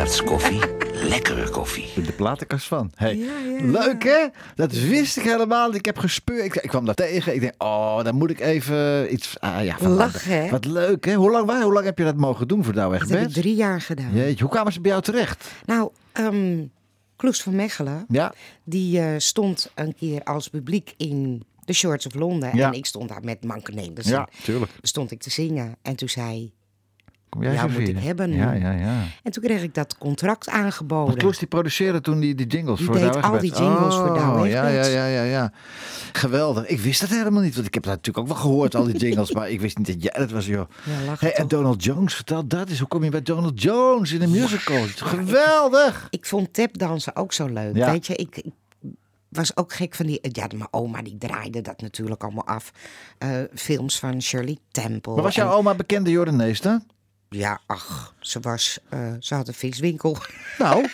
[0.00, 0.60] Douwe Egberts koffie.
[1.12, 2.02] Lekkere koffie.
[2.02, 2.92] De platenkast van.
[2.94, 3.16] Hey.
[3.16, 4.26] Ja, ja, Leuk hè?
[4.54, 5.74] Dat wist ik helemaal.
[5.74, 6.44] Ik heb gespeurd.
[6.44, 7.34] Ik, ik kwam daar tegen.
[7.34, 9.40] Ik denk, oh, dan moet ik even iets.
[9.40, 10.50] Ah, ja, van Lachen, hè?
[10.50, 11.14] Wat leuk hè?
[11.14, 13.32] Hoe lang, waar- hoe lang heb je dat mogen doen voor Douwe Dat heb ik
[13.32, 14.14] drie jaar gedaan.
[14.14, 15.50] Jeetje, hoe kwamen ze bij jou terecht?
[15.66, 16.64] Nou, ehm
[17.16, 18.34] Kloes van Mechelen, Ja,
[18.64, 22.56] die eh, stond een keer als publiek in de Shorts of Londen.
[22.56, 22.66] Ja.
[22.66, 24.08] En ik stond daar met Manke Nederlands.
[24.08, 24.72] ja, tuurlijk.
[24.82, 25.76] Stond ik te zingen.
[25.82, 26.52] En toen zei
[27.30, 28.32] Kom jij Ja, moet ik hebben.
[28.32, 29.02] Ja, ja, ja.
[29.22, 31.16] En toen kreeg ik dat contract aangeboden.
[31.16, 34.14] Kloes die produceerde toen die, die jingles Die voor deed Douwe al die jingles voor
[34.14, 35.52] Douwe Oh, ja, ja, ja, ja, ja.
[36.12, 36.66] Geweldig.
[36.66, 37.54] Ik wist dat helemaal niet.
[37.54, 39.32] Want ik heb dat natuurlijk ook wel gehoord, al die jingles.
[39.32, 40.68] maar ik wist niet dat jij dat was, joh.
[40.84, 41.48] Ja, Hey, en?
[41.48, 42.78] Donald Jones, vertel dat eens.
[42.78, 44.82] Hoe kom je bij Donald Jones in een musical?
[44.96, 46.06] Geweldig.
[46.10, 47.76] Ik vond tapdansen ook zo leuk.
[47.76, 47.90] Ja.
[47.90, 48.52] Weet je, ik, ik
[49.28, 50.18] was ook gek van die...
[50.22, 52.72] Ja, mijn oma die draaide dat natuurlijk allemaal af.
[53.18, 55.14] Eh, films van Shirley Temple.
[55.14, 56.84] Maar was jouw en- oma bekende Jordanees dan?
[57.30, 58.78] Ja, ach, ze was...
[58.88, 60.16] eh, ze had een viswinkel.
[60.58, 60.88] Nou,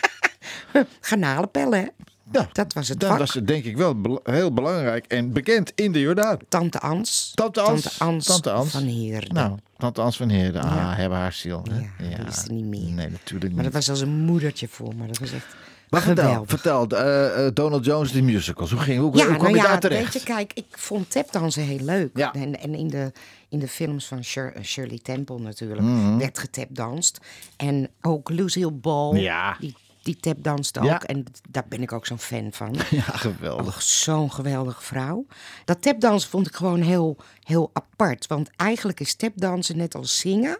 [1.01, 1.87] Garnalenpellen, hè?
[2.31, 3.19] ja, Dat was het dan vak.
[3.19, 6.37] was denk ik wel heel belangrijk en bekend in de Jordaan.
[6.49, 7.31] Tante Ans.
[7.35, 7.81] Tante Ans.
[7.81, 8.71] Tante Ans, Tante Ans.
[8.71, 9.33] van Heerden.
[9.33, 10.61] Nou, tante Ans van Heerden.
[10.63, 10.93] Ah, Ja.
[10.95, 11.63] hebben haar ziel.
[11.71, 12.05] Hè?
[12.09, 12.81] Ja, die is er niet meer.
[12.93, 13.73] Nee, natuurlijk Maar niet.
[13.73, 15.07] dat was als een moedertje voor me.
[15.07, 15.55] Dat was echt
[15.89, 18.71] Maar vertel, vertel eh, eh, Donald Jones, die musicals.
[18.71, 20.13] Hoe, ging, hoe, Ja, hoe kwam nou je ja, daar terecht?
[20.13, 22.09] weet je, kijk, ik vond tapdansen heel leuk.
[22.13, 22.33] Ja.
[22.33, 23.11] En, en in, de,
[23.49, 26.17] in de films van eh, Shirley Temple natuurlijk Mhm.
[26.17, 27.17] werd getapdanst.
[27.57, 29.57] En ook Lucille Ball, Ja.
[29.59, 30.85] die, die tapdanst ook.
[30.85, 31.01] Ja.
[31.01, 32.75] En daar ben ik ook zo'n fan van.
[32.89, 33.81] Ja, geweldig.
[33.81, 35.25] Zo'n geweldige vrouw.
[35.65, 38.27] Dat tapdansen vond ik gewoon heel, heel apart.
[38.27, 40.59] Want eigenlijk is tapdansen net als zingen.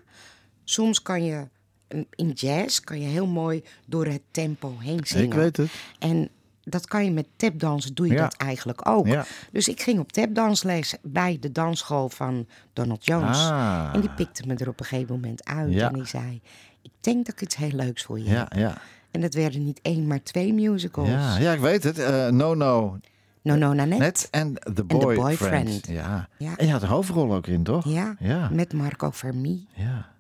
[0.64, 1.48] Soms kan je
[1.90, 5.26] mm, in jazz kan je heel mooi door het tempo heen zingen.
[5.26, 5.70] Ik weet het.
[6.00, 6.30] En
[6.70, 8.22] dat kan je met tapdansen, doe je Ja.
[8.22, 9.08] dat eigenlijk ook.
[9.08, 9.26] Ja.
[9.52, 13.38] Dus ik ging op tapdansles bij de dansschool van Donald Jones.
[13.38, 13.90] Ah.
[13.94, 15.74] En die pikte me er op een gegeven moment uit.
[15.74, 15.88] Ja.
[15.88, 16.42] En die zei,
[16.82, 18.54] ik denk dat ik iets heel leuks voor je Ja, heb.
[18.54, 18.78] ja.
[19.12, 21.08] En dat werden niet één, maar twee musicals.
[21.10, 22.00] Ja, ja, ik weet het.
[22.00, 22.98] Eh, no, no,
[23.42, 24.04] No, no, Nanette.
[24.04, 25.88] net en The The Boyfriend.
[25.88, 26.28] Ja.
[26.38, 26.58] Ja.
[26.58, 27.86] En je had een hoofdrol ook in, toch?
[27.86, 28.50] Ja, Ja.
[28.52, 29.68] met Marco Fermi.
[29.74, 30.16] ja.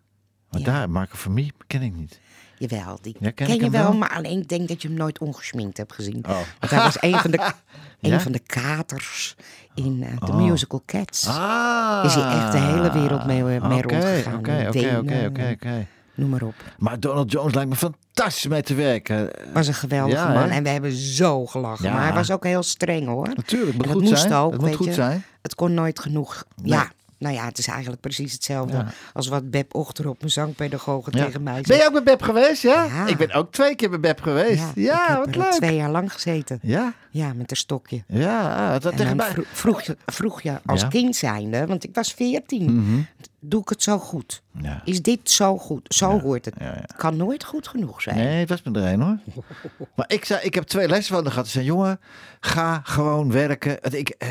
[0.52, 2.20] Maar daar, Marco Vermie, ken ik niet.
[2.58, 3.94] Jawel, die Ja, ken je wel, wel?
[3.94, 6.24] maar alleen ik denk dat je hem nooit ongesminkt hebt gezien.
[6.28, 6.38] Oh.
[6.60, 7.40] Want hij was een van de,
[8.02, 8.20] een Ja?
[8.20, 9.36] van de katers
[9.76, 10.36] in eh, de Oh.
[10.50, 11.28] musical Cats.
[11.28, 12.02] Ah.
[12.06, 14.38] Is hij echt de hele wereld mee, mee Oké, rondgegaan.
[14.38, 15.88] Oké, In oké, oké, oké.
[16.16, 16.54] Noem maar op.
[16.78, 19.30] Maar Donald Jones lijkt me fantastisch mee te werken.
[19.54, 20.50] Was een geweldige Ja, man.
[20.50, 21.86] En we hebben zo gelachen.
[21.86, 21.94] Ja.
[21.94, 23.28] Maar hij was ook heel streng hoor.
[23.36, 24.34] Natuurlijk, het moet En dat goed moest zijn.
[24.34, 24.94] ook, het moet weet goed je.
[24.94, 25.24] zijn.
[25.42, 26.44] Het kon nooit genoeg.
[26.56, 26.72] Nee.
[26.72, 28.88] Ja, nou ja, het is eigenlijk precies hetzelfde Ja.
[29.14, 31.26] als wat Beb Ochterop, mijn zangpedagoge, Ja.
[31.26, 31.80] tegen mij Ben zei.
[31.80, 32.84] je ook bij Beb geweest, ja?
[32.84, 33.08] Ja.
[33.08, 34.64] Ik ben ook twee keer bij Beb geweest.
[34.76, 35.52] Ja, ik heb wat er leuk.
[35.52, 36.60] twee jaar lang gezeten.
[36.62, 38.04] Ja, Ja, met een stokje.
[38.08, 39.30] ja, dat En tegen mij.
[39.32, 43.08] vro- vroeg, je, vroeg je als kind zijnde, want ik was veertien,
[43.40, 44.42] doe ik het zo goed?
[44.62, 44.82] Ja.
[44.86, 45.86] Is dit zo goed?
[45.96, 46.56] Zo hoort het.
[46.98, 48.16] kan nooit goed genoeg zijn.
[48.16, 49.18] Nee, het was me er een hoor.
[49.96, 51.46] Maar ik, zei, ik heb twee lessen van haar gehad.
[51.48, 52.00] Ze zei, jongen,
[52.40, 53.78] ga gewoon werken.
[53.94, 54.30] Ik, eh,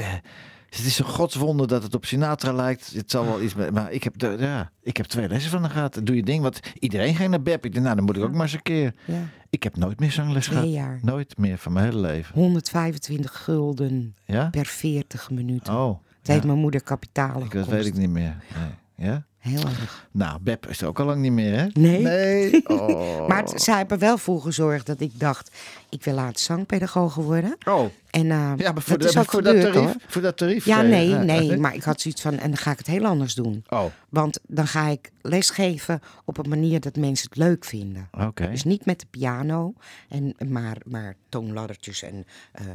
[0.71, 2.93] Het is een godswonder dat het op Sinatra lijkt.
[2.93, 5.61] Het zal wel iets met, maar ik heb, de, ja, ik heb twee lessen van
[5.63, 6.01] haar gehad.
[6.03, 7.65] Doe je ding, want iedereen ging naar Beb.
[7.65, 8.95] Ik dacht, nou, dan moet ik ook maar eens een keer.
[9.05, 9.23] Ja.
[9.51, 10.73] Ik heb nooit meer zangles Twee gehad.
[10.75, 10.99] jaar.
[11.03, 12.35] Nooit meer van mijn hele leven.
[12.35, 14.49] 125 gulden Ja?
[14.51, 15.75] per 40 minuten.
[15.75, 16.33] Oh, ja.
[16.33, 18.37] heeft mijn moeder kapitaal ik, dat weet ik niet meer.
[18.55, 19.09] Nee.
[19.09, 19.25] Ja?
[19.47, 20.09] Heel erg.
[20.11, 21.67] Nou, Beb is er ook al lang niet meer, hè?
[21.73, 22.03] Nee.
[22.03, 22.63] Nee.
[22.67, 23.29] Oh.
[23.29, 25.51] Maar het- zij hebben er wel voor gezorgd dat ik dacht,
[25.89, 27.57] ik wil later zangpedagoge worden.
[27.69, 29.95] Oh, En uh, ja, maar voor, dat de- voor, dat tarief, hoor.
[30.07, 30.65] voor dat tarief.
[30.65, 30.89] Ja, je?
[30.89, 33.35] nee, Ja, nee, maar ik had zoiets van, en dan ga ik het heel anders
[33.35, 33.65] doen.
[33.69, 38.09] Oh, Want dan ga ik lesgeven op een manier dat mensen het leuk vinden.
[38.19, 38.51] oké.
[38.51, 39.75] Dus niet met de piano,
[40.09, 42.73] en, maar, maar toonladdertjes en eh eh,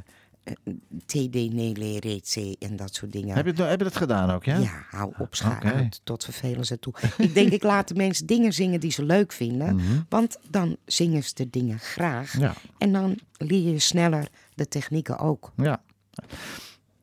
[1.05, 3.35] TD Nele Reze en dat soort dingen.
[3.35, 4.57] Heb je, het- heb je dat gedaan ook, ja?
[4.57, 5.71] Ja, hou op, scha Oké.
[5.73, 6.93] uit, tot vervelen ze toe.
[7.17, 9.79] ik denk, ik laat de mensen dingen zingen die ze leuk vinden.
[10.09, 12.33] Want dan zingen ze de dingen graag.
[12.33, 12.41] Mhm.
[12.43, 12.53] Ja.
[12.77, 15.51] En dan leer je sneller de technieken ook.
[15.55, 15.81] Ja.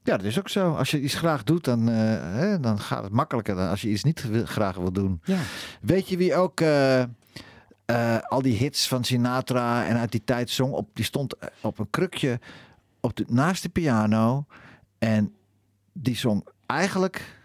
[0.03, 0.73] Ja, dat is ook zo.
[0.75, 1.95] Als je iets graag doet, dan, eh,
[2.35, 5.21] hè, dan gaat het makkelijker dan als je iets niet wil- graag wil doen.
[5.25, 5.39] Ja.
[5.81, 7.07] Weet je wie ook eh, eh,
[8.29, 10.73] al die hits van Sinatra en uit die tijd zong?
[10.73, 12.41] Op, die stond op een krukje
[13.01, 14.45] op de, naast de piano.
[14.99, 15.35] En
[15.93, 17.37] die zong eigenlijk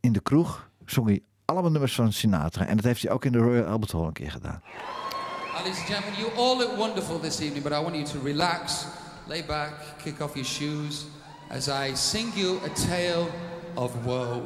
[0.00, 2.66] in de kroeg, zong hij allemaal nummers van Sinatra.
[2.66, 4.62] En dat heeft hij ook in de Royal Albert Hall een keer gedaan.
[5.54, 8.86] Ladies and gentlemen, you all look wonderful this evening, but I want you to relax,
[9.26, 11.06] lay back, kick off your shoes
[11.48, 13.26] as I sing you a tale
[13.74, 14.42] of woe.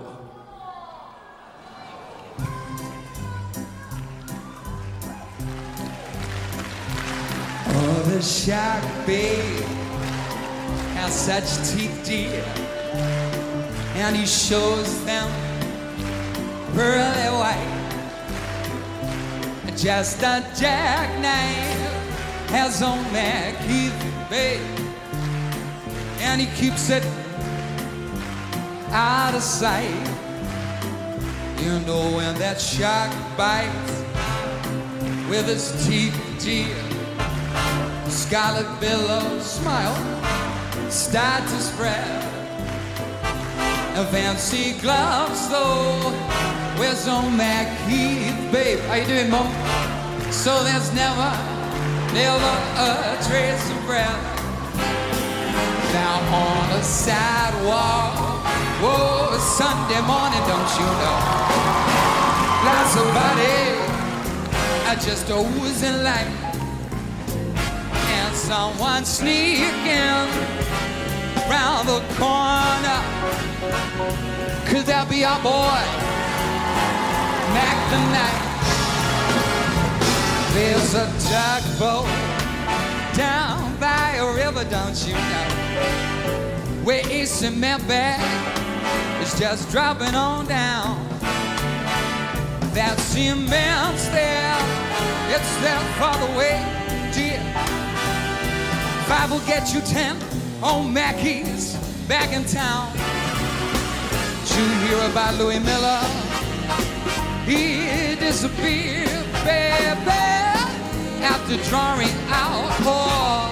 [7.67, 9.82] Oh, the shark babe
[11.03, 12.45] has such teeth, dear,
[13.97, 15.29] and he shows them
[16.75, 17.79] pearly white.
[19.77, 21.91] Just a jackknife
[22.51, 24.61] has on Mac Heath Bay,
[26.21, 27.05] and he keeps it
[28.93, 30.07] out of sight.
[31.62, 33.93] You know when that shark bites
[35.29, 36.77] with his teeth, dear,
[38.09, 40.42] scarlet billows smile
[40.89, 42.23] start to spread.
[43.95, 46.11] And fancy gloves though,
[46.79, 48.79] where's on Mac Heath, babe?
[48.89, 49.43] How you doing, Mo?
[50.31, 51.31] So there's never,
[52.15, 54.23] never a trace of breath.
[55.93, 58.17] Now on a sidewalk,
[58.81, 61.19] whoa, Sunday morning, don't you know?
[62.65, 63.93] Lots of body,
[64.89, 66.52] I just oozing light.
[68.53, 70.29] Someone sneaking
[71.49, 73.01] round the corner.
[74.69, 75.81] Could that be our boy,
[77.57, 78.41] Mac the Knight?
[80.53, 82.05] There's a tugboat
[83.17, 86.85] down by a river, don't you know?
[86.85, 88.21] Where a cement bag
[89.23, 91.01] is just dropping on down.
[92.75, 94.59] That cement's there,
[95.33, 96.82] it's there for the dear.
[99.07, 100.17] Five will get you ten
[100.63, 101.77] on Mackey's
[102.09, 102.92] back in town.
[104.46, 106.00] Did you hear about Louis Miller?
[107.44, 110.11] He disappeared, baby,
[111.23, 113.50] after drawing out all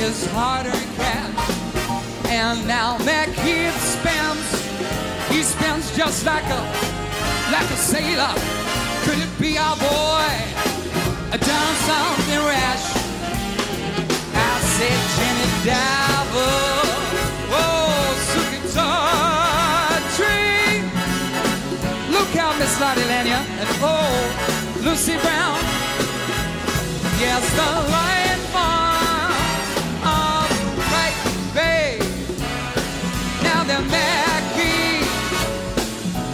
[0.00, 2.26] his hard-earned cash.
[2.26, 4.48] And now Mackey spends,
[5.30, 6.62] he spends just like a,
[7.52, 8.34] like a sailor.
[9.04, 10.26] Could it be our boy?
[11.38, 12.95] Done something rash.
[14.76, 16.56] Said Jenny Diver,
[17.50, 18.12] oh,
[20.16, 20.82] tree.
[22.12, 25.58] Look out, Miss Lottie and oh, Lucy Brown.
[27.18, 29.32] Yes, the lion farm
[30.04, 30.50] of
[30.92, 31.18] right
[31.54, 31.98] bay.
[33.42, 33.88] Now they're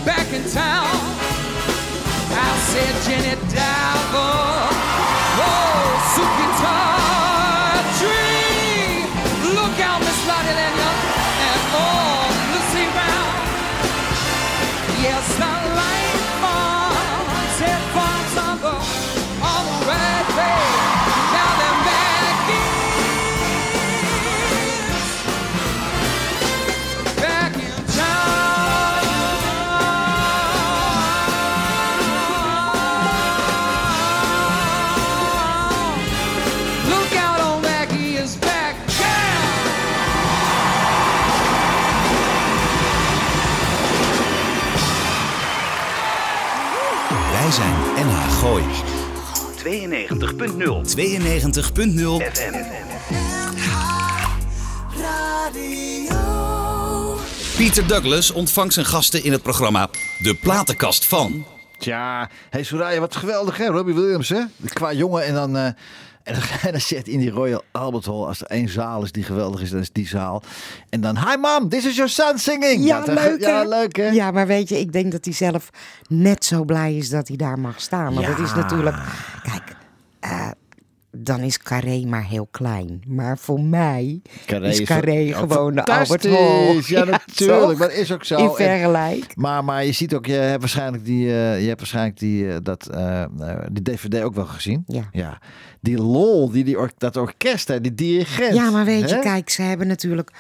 [0.05, 0.91] back in town.
[2.35, 4.52] I said Jenny Diver,
[50.33, 50.41] 92.0 92.0
[52.33, 52.55] FM.
[55.01, 57.19] Radio.
[57.57, 61.45] Pieter Douglas ontvangt zijn gasten in het programma De Platenkast van.
[61.79, 64.41] Tja, hey Soraya, wat geweldig hè, Robbie Williams hè?
[64.73, 65.57] Qua jongen en dan...
[65.57, 65.65] eh,
[66.65, 69.61] en dan, zit in die Royal Albert Hall, als er één zaal is die geweldig
[69.61, 70.43] is, dan is die zaal.
[70.89, 72.85] En dan, hi mom, this is your son singing.
[72.85, 73.51] Ja, dan- leuk hè?
[73.51, 74.09] Ja, leuk hè?
[74.09, 75.71] Ja, maar weet je, ik denk dat hij zelf
[76.09, 78.15] net zo blij is dat hij daar mag staan.
[78.15, 78.57] Want het is Ja.
[78.57, 78.97] natuurlijk...
[79.43, 79.63] Kijk,
[80.23, 80.51] eh,
[81.17, 83.03] dan is Carré maar heel klein.
[83.07, 86.25] Maar voor mij Carré is Carré gewoon de Albert.
[86.29, 86.81] Hall.
[86.87, 88.37] Ja, natuurlijk, maar dat is ook zo.
[88.37, 89.37] In vergelijk.
[89.37, 92.57] Maar, maar je ziet ook, je hebt waarschijnlijk die, eh, je hebt waarschijnlijk die, eh,
[92.63, 93.25] dat, eh,
[93.73, 94.85] die DVD ook wel gezien.
[95.13, 95.39] Ja.
[95.81, 98.55] Die lol, die, die or- dat orkest, hè, die dirigent.
[98.55, 100.33] Ja, maar weet je, kijk, ze hebben natuurlijk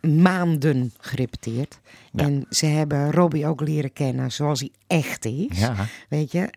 [0.00, 1.80] maanden gerepeteerd.
[2.14, 5.58] En ze hebben Robbie ook leren kennen zoals hij echt is.
[5.58, 5.74] Ja.
[6.08, 6.48] Weet je?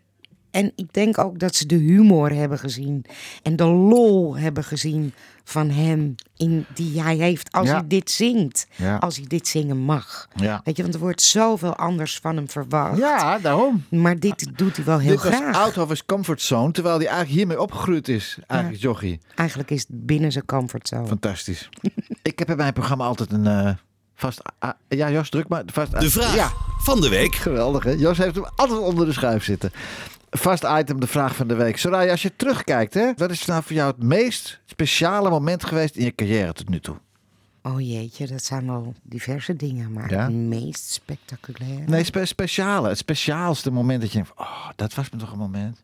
[0.56, 3.06] En ik denk ook dat ze de humor hebben gezien.
[3.44, 6.16] En de lol hebben gezien van hem.
[6.38, 7.74] In die hij heeft als Ja.
[7.74, 8.68] hij dit zingt.
[8.76, 8.98] Ja.
[8.98, 10.28] Als hij dit zingen mag.
[10.36, 10.62] Ja.
[10.64, 12.98] Weet je, want er wordt zoveel anders van hem verwacht.
[12.98, 13.84] Ja, daarom.
[13.90, 15.56] Maar dit doet hij wel heel Dit was graag.
[15.56, 18.38] out of his comfort zone, terwijl hij eigenlijk hiermee opgegroeid is.
[18.48, 19.20] Eigenlijk, jochie.
[19.36, 21.08] Eigenlijk is het binnen zijn comfortzone.
[21.08, 21.70] Fantastisch.
[22.22, 23.72] ik heb in mijn programma altijd een eh,
[24.16, 24.42] vast...
[24.88, 25.64] ja, Jos, druk maar.
[25.66, 27.36] Vast, De vraag Ja, van de week.
[27.36, 27.92] geweldig hè.
[27.92, 29.72] Jos heeft hem altijd onder de schuif zitten.
[30.38, 31.78] Vast item, de vraag van de week.
[31.78, 35.96] Soraya, als je terugkijkt, hè, wat is nou voor jou het meest speciale moment geweest
[35.96, 36.96] in je carrière tot nu toe?
[37.64, 39.92] Oh jeetje, dat zijn wel diverse dingen.
[39.92, 40.24] Maar Ja?
[40.24, 41.84] het meest spectaculaire...
[41.86, 42.88] Nee, spe- speciale.
[42.88, 45.84] Het speciaalste moment dat je denkt, oh, dat was me toch een moment.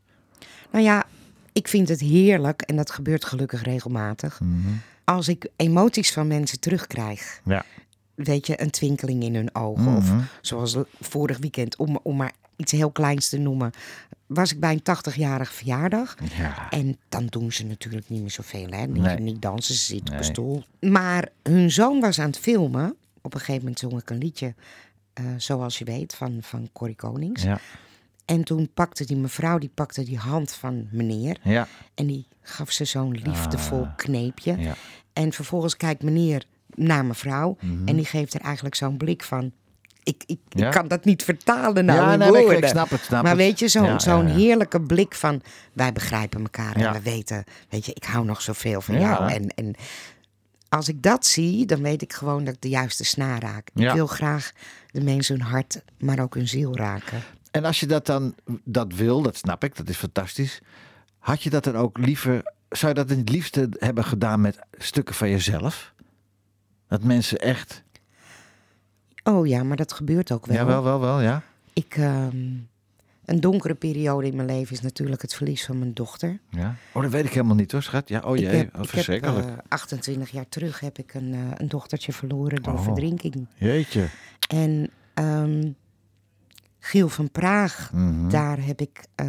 [0.72, 1.04] Nou ja,
[1.52, 4.40] ik vind het heerlijk, en dat gebeurt gelukkig regelmatig,
[5.04, 7.40] als ik emoties van mensen terugkrijg.
[7.44, 7.64] Ja.
[8.16, 9.96] Weet je, een twinkeling in hun ogen.
[9.96, 10.20] Of Mhm.
[10.42, 12.32] zoals vorig weekend, om, om maar
[12.62, 13.72] iets heel kleins te noemen,
[14.26, 16.16] was ik bij een 80-jarige verjaardag.
[16.38, 16.70] Ja.
[16.70, 18.86] En dan doen ze natuurlijk niet meer zoveel, hè?
[18.86, 19.20] Niet, Nee.
[19.20, 20.64] niet dansen, ze zitten op een stoel.
[20.80, 22.96] Maar hun zoon was aan het filmen.
[23.22, 24.54] Op een gegeven moment zong ik een liedje,
[25.14, 27.44] eh, zoals je weet, van, van Corrie Konings.
[27.44, 27.60] Ja.
[28.26, 31.38] En toen pakte die mevrouw die, pakte die hand van meneer.
[31.44, 31.68] Ja.
[31.94, 34.58] En die gaf ze zo'n liefdevol kneepje.
[34.58, 34.76] Ja.
[35.14, 36.46] En vervolgens kijkt meneer
[36.76, 37.58] naar mevrouw.
[37.60, 37.88] Mhm.
[37.88, 39.52] En die geeft er eigenlijk zo'n blik van...
[40.04, 40.66] Ik, ik, Ja.
[40.66, 43.68] ik kan dat niet vertalen nou Ja, nee, ik- snap het, snap maar weet je,
[43.68, 45.42] zo'n Ja, zo'n ja, heerlijke blik van...
[45.74, 47.44] Wij begrijpen elkaar en we weten...
[47.70, 49.32] Weet je, ik hou nog zoveel van jou.
[49.32, 49.76] En, en
[50.70, 53.70] als ik dat zie, dan weet ik gewoon dat ik de juiste snaar raak.
[53.76, 54.52] Ik wil graag
[54.92, 57.22] de mensen hun hart, maar ook hun ziel raken.
[57.52, 60.60] En als je dat dan dat wil, dat snap ik, dat is fantastisch.
[61.20, 65.16] Had je dat dan ook liever, zou je dat het liefste hebben gedaan met stukken
[65.16, 65.94] van jezelf?
[66.88, 67.84] Dat mensen echt.
[69.24, 70.56] Oh ja, maar dat gebeurt ook wel.
[70.58, 71.44] Ja, wel, wel, wel, ja.
[71.74, 72.36] Ik, ehm,
[73.26, 76.40] een donkere periode in mijn leven is natuurlijk het verlies van mijn dochter.
[76.50, 76.76] ja.
[76.94, 78.10] Oh, dat weet ik helemaal niet hoor, schat.
[78.10, 79.48] Ja, oh ik jee, heb, wat ik heb, verschrikkelijk.
[79.48, 82.84] eh, 28 jaar terug heb ik een, eh, een dochtertje verloren door Oh.
[82.84, 83.48] verdrinking.
[83.56, 84.08] Jeetje.
[84.50, 85.72] En ehm,
[86.80, 88.30] Giel van Praag, Mhm.
[88.30, 89.28] daar heb ik eh,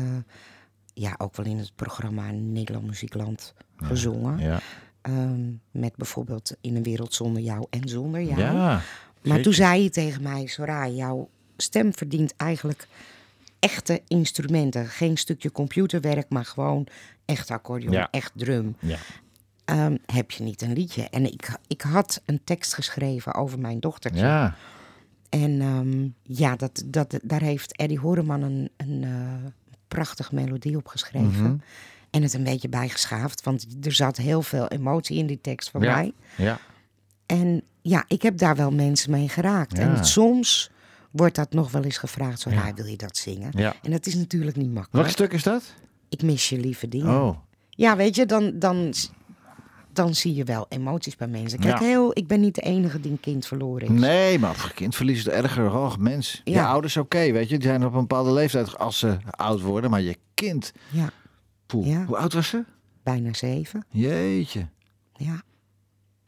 [0.94, 4.38] ja, ook wel in het programma Nederland Muziekland gezongen.
[4.38, 4.60] Ja.
[5.00, 8.40] Ehm, met bijvoorbeeld In een wereld zonder jou en zonder jou.
[8.40, 8.80] Ja,
[9.22, 9.42] Maar zeker.
[9.42, 12.88] toen zei hij tegen mij, Soraya, jouw stem verdient eigenlijk
[13.58, 14.86] echte instrumenten.
[14.86, 16.86] Geen stukje computerwerk, maar gewoon
[17.24, 18.08] echt accordeon, Ja.
[18.10, 18.76] echt drum.
[18.80, 18.96] Ja.
[19.64, 21.02] Ehm, heb je niet een liedje?
[21.08, 24.20] En ik, ik had een tekst geschreven over mijn dochtertje.
[24.24, 24.54] Ja.
[25.28, 26.08] En ehm,
[26.38, 29.50] ja, dat, dat, daar heeft Eddie Horeman een, een eh,
[29.88, 31.42] prachtige melodie op geschreven.
[31.42, 31.56] Mhm.
[32.10, 35.80] En het een beetje bijgeschaafd, want er zat heel veel emotie in die tekst van
[35.80, 35.94] Ja.
[35.94, 36.12] mij.
[36.36, 36.58] Ja.
[37.26, 39.76] En ja, ik heb daar wel mensen mee geraakt.
[39.76, 39.82] Ja.
[39.96, 40.70] En soms
[41.10, 42.40] wordt dat nog wel eens gevraagd.
[42.40, 43.50] Zo, "Ja, wil je dat zingen?
[43.56, 43.74] Ja.
[43.82, 44.92] En dat is natuurlijk niet makkelijk.
[44.92, 45.74] Welk stuk is dat?
[46.08, 47.20] Ik mis je lieve dingen.
[47.22, 47.36] Oh.
[47.70, 48.92] Ja, weet je, dan, dan,
[49.92, 51.58] dan zie je wel emoties bij mensen.
[51.58, 51.84] Kijk, Ja.
[51.84, 54.00] heel, ik ben niet de enige die een kind verloren is.
[54.00, 55.72] Nee, maar kindverlies is erger.
[55.74, 56.40] Oh, mens.
[56.44, 57.58] Je ouders oké, weet je.
[57.58, 59.90] Die zijn op een bepaalde leeftijd als ze oud worden.
[59.90, 60.72] Maar je kind...
[60.90, 61.10] Ja,
[61.66, 61.86] Poeh.
[61.86, 62.04] Ja.
[62.04, 62.64] Hoe oud was ze?
[63.02, 63.84] bijna zeven.
[63.90, 64.66] Jeetje.
[65.16, 65.42] Ja.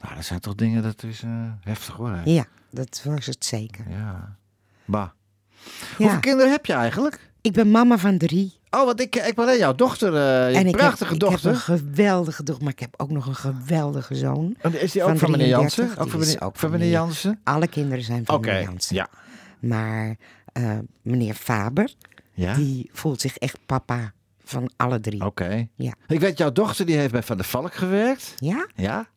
[0.05, 1.31] Nou, dat zijn toch dingen, dat is eh,
[1.61, 2.11] heftig hoor.
[2.11, 2.23] hè?
[2.25, 3.85] ja, dat was het zeker.
[3.91, 4.37] Ja.
[4.85, 5.09] Bah.
[5.65, 5.71] Ja.
[5.97, 7.31] Hoeveel kinderen heb je eigenlijk?
[7.41, 8.53] Ik ben mama van drie.
[8.71, 11.51] Oh, want ik, ik ben jouw dochter, eh je en ik prachtige heb, dochter.
[11.53, 14.57] Ik heb een geweldige dochter, maar ik heb ook nog een geweldige zoon.
[14.61, 15.77] En is die ook van, meneer 33.
[15.87, 16.03] Jansen?
[16.03, 17.41] Ook van meneer, ook van meneer Jansen?
[17.45, 18.97] Alle kinderen zijn van meneer Jansen.
[18.97, 19.09] ja.
[19.61, 20.17] Maar
[20.53, 21.95] eh, meneer Faber,
[22.33, 22.55] Ja?
[22.55, 24.13] die voelt zich echt papa
[24.45, 25.25] van alle drie.
[25.25, 25.69] Oké.
[25.75, 25.93] Ja.
[26.07, 28.35] Ik weet, jouw dochter die heeft bij Van der Valk gewerkt.
[28.37, 28.69] Ja?
[28.75, 29.09] Ja.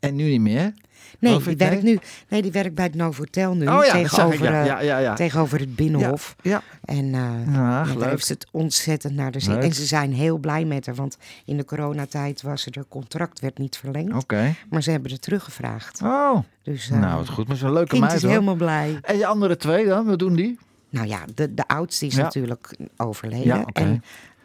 [0.00, 0.72] En nu niet meer?
[1.18, 1.98] Nee, die werkt nu.
[2.28, 3.66] Nee, die werkt bij het Novotel nu.
[3.68, 4.78] Oh ja, ik, tegenover, ja.
[4.80, 6.36] eh, Ja, tegenover het Binnenhof.
[6.42, 9.54] Ja, En eh Ja, daar heeft ze het ontzettend naar de zin.
[9.54, 9.62] Leuk.
[9.62, 13.40] En ze zijn heel blij met haar, want in de coronatijd was er, de contract
[13.40, 14.14] werd niet verlengd.
[14.14, 14.54] Oké.
[14.70, 16.00] Maar ze hebben het teruggevraagd.
[16.02, 17.48] Oh, Dus, eh, nou wat goed.
[17.48, 18.30] Maar zo'n leuke kind meid is hoor.
[18.30, 18.98] helemaal blij.
[19.02, 20.06] En je andere twee dan?
[20.06, 20.58] Wat doen die?
[20.90, 23.64] Nou ja, de, de oudste is natuurlijk overleden.
[23.72, 24.02] En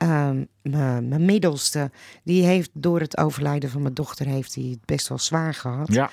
[0.10, 1.92] ehm, mijn mijn middelste,
[2.24, 5.94] die heeft door het overlijden van mijn dochter heeft hij het best wel zwaar gehad.
[5.94, 6.10] Ja.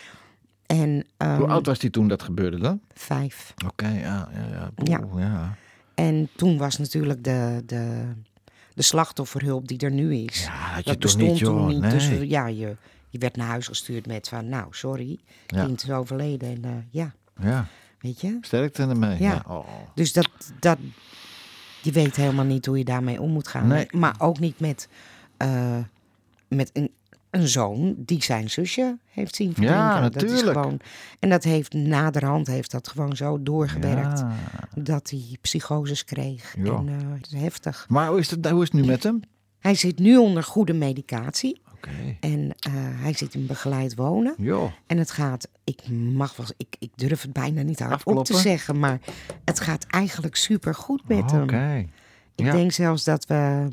[0.67, 2.81] En, ehm, Hoe oud was die toen dat gebeurde dan?
[2.95, 3.55] Vijf.
[3.67, 4.71] Oké, ja, ja, ja.
[4.85, 5.01] Ja.
[5.17, 5.57] Ja.
[5.95, 8.03] En toen was natuurlijk de, de,
[8.75, 10.45] de slachtofferhulp die er nu is.
[10.45, 11.81] Ja, dat bestond niet, toen niet.
[11.81, 11.91] Nee.
[11.91, 12.77] Dus ja, je,
[13.09, 15.65] je werd naar huis gestuurd met van, nou, sorry, Ja.
[15.65, 16.49] kind is overleden.
[16.49, 17.67] En eh, ja, Ja,
[18.01, 18.39] weet je.
[18.41, 19.23] sterkte ermee.
[19.23, 19.33] Ja.
[19.33, 19.45] Ja.
[19.49, 19.67] Oh.
[19.95, 20.29] Dus dat,
[20.61, 20.79] dat,
[21.83, 23.67] je weet helemaal niet hoe je daarmee om moet gaan.
[23.67, 23.87] Nee.
[23.91, 24.89] Maar ook niet met,
[25.37, 25.79] eh,
[26.49, 26.91] met een,
[27.31, 29.79] een zoon die zijn zusje heeft zien verdrinken.
[29.79, 30.59] Ja, Dat is natuurlijk.
[30.59, 30.81] gewoon,
[31.19, 34.19] en dat heeft naderhand heeft dat gewoon zo doorgewerkt.
[34.19, 34.33] Ja.
[34.75, 36.55] Dat hij psychoses kreeg.
[36.63, 36.75] Ja.
[36.75, 37.87] En het is heftig.
[37.89, 39.21] Maar hoe is, het, hoe is het nu met hem?
[39.59, 41.61] Hij zit nu onder goede medicatie.
[42.21, 44.35] En eh, hij zit in begeleid wonen.
[44.39, 44.73] Joh.
[44.87, 48.35] En het gaat, ik mag wel, ik, ik durf het bijna niet hardop te Afkloppen?
[48.37, 48.99] zeggen, maar
[49.45, 51.55] het gaat eigenlijk super goed met Oké.
[51.57, 51.91] hem.
[52.35, 52.53] Ik Ja.
[52.53, 53.69] denk zelfs dat we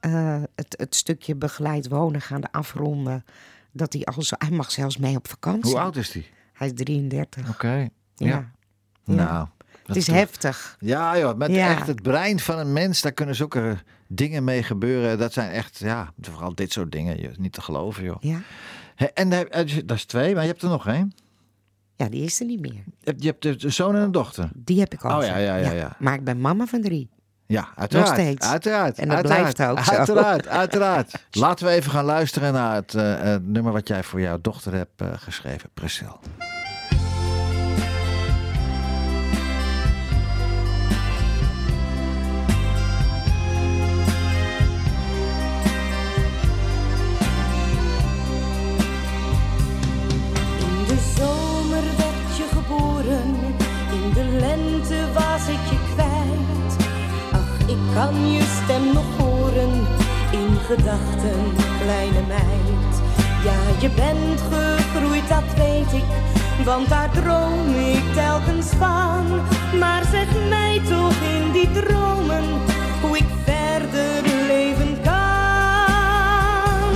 [0.00, 3.24] eh, het, het stukje begeleid wonen gaan afronden.
[3.72, 5.70] Dat hij al zo, hij mag zelfs mee op vakantie.
[5.70, 6.26] Hoe oud is die?
[6.52, 7.48] Hij is 33.
[7.48, 7.68] Oké.
[7.68, 7.88] Ja.
[8.16, 8.50] Ja.
[9.04, 9.14] Ja.
[9.14, 9.46] Nou.
[9.86, 10.76] Het is toch- heftig.
[10.80, 11.70] Ja, joh, met Ja.
[11.70, 13.76] echt het brein van een mens, daar kunnen zulke
[14.06, 15.18] dingen mee gebeuren.
[15.18, 17.20] Dat zijn echt, ja, vooral dit soort dingen.
[17.20, 18.16] Je, niet te geloven, joh.
[18.20, 18.40] Ja.
[19.14, 21.12] En eh, eh, dat is twee, maar je hebt er nog één.
[21.96, 22.84] ja, die is er niet meer.
[23.16, 24.50] Je hebt, de zoon en een dochter.
[24.54, 25.18] Die heb ik al.
[25.18, 25.96] Oh ja, ja, ja, ja.
[25.98, 27.10] Maar ik ben mama van drie.
[27.46, 28.08] Ja, uiteraard.
[28.08, 28.46] steeds.
[28.46, 28.98] Uiteraard.
[28.98, 29.94] En dat uiteraard, blijft ook zo.
[29.94, 31.26] Uiteraard, uiteraard.
[31.30, 34.74] Laten we even gaan luisteren naar het, eh, het nummer wat jij voor jouw dochter
[34.74, 36.18] hebt geschreven, Priscilla.
[58.00, 59.72] Kan je stem nog horen,
[60.30, 61.40] in gedachten,
[61.80, 62.92] kleine meid.
[63.44, 66.04] Ja, je bent gegroeid, dat weet ik,
[66.64, 69.26] want daar droom ik telkens van.
[69.78, 72.44] Maar zeg mij toch in die dromen,
[73.00, 76.92] hoe ik verder leven kan.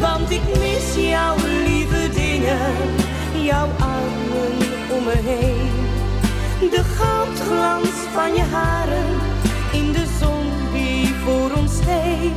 [0.00, 2.74] Want ik mis jouw lieve dingen,
[3.44, 4.56] jouw armen
[4.96, 5.70] om me heen.
[6.70, 9.21] De goudglans van je haren
[11.24, 12.32] voor ons scheen.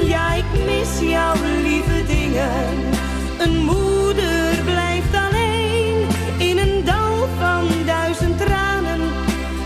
[0.00, 2.94] Ja, ik mis jouw lieve dingen.
[3.38, 6.06] Een moeder blijft alleen
[6.38, 9.00] in een dal van duizend tranen.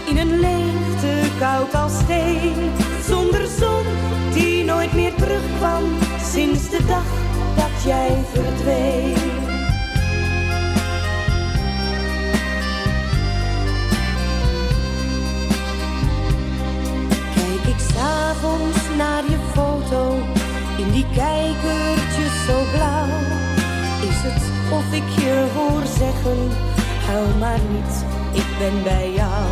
[0.07, 2.71] In een leegte koud als steen.
[3.09, 3.85] Zonder zon
[4.33, 5.83] die nooit meer terugkwam
[6.33, 7.09] sinds de dag
[7.57, 9.30] dat jij verdween.
[18.31, 20.15] S'avonds naar je foto
[20.77, 23.09] in die kijkertjes zo blauw.
[24.09, 26.39] Is het of ik je hoor zeggen,
[27.07, 29.45] huil maar niet, ik ben bij jou.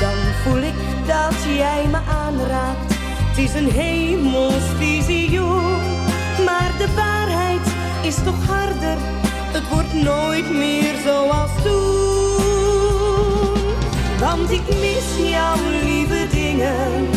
[0.00, 2.94] Dan voel ik dat jij me aanraakt,
[3.28, 5.76] het is een hemels visioen.
[6.44, 7.66] Maar de waarheid
[8.02, 8.98] is toch harder,
[9.52, 12.04] het wordt nooit meer zoals toen.
[14.20, 17.08] Want ik mis jouw lieve dingen,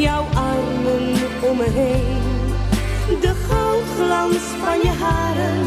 [0.00, 2.22] jouw armen om me heen.
[3.20, 5.66] De goudglans van je haren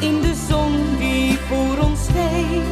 [0.00, 2.62] in de zon die voor ons scheen.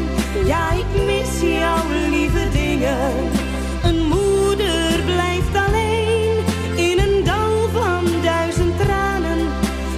[0.45, 3.11] Ja, ik mis jouw lieve dingen.
[3.83, 6.45] Een moeder blijft alleen
[6.77, 9.39] in een dal van duizend tranen.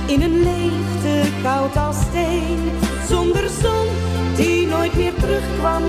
[0.06, 2.70] In een leegte koud als steen.
[3.08, 3.86] Zonder zon
[4.36, 5.82] die nooit meer terugkwam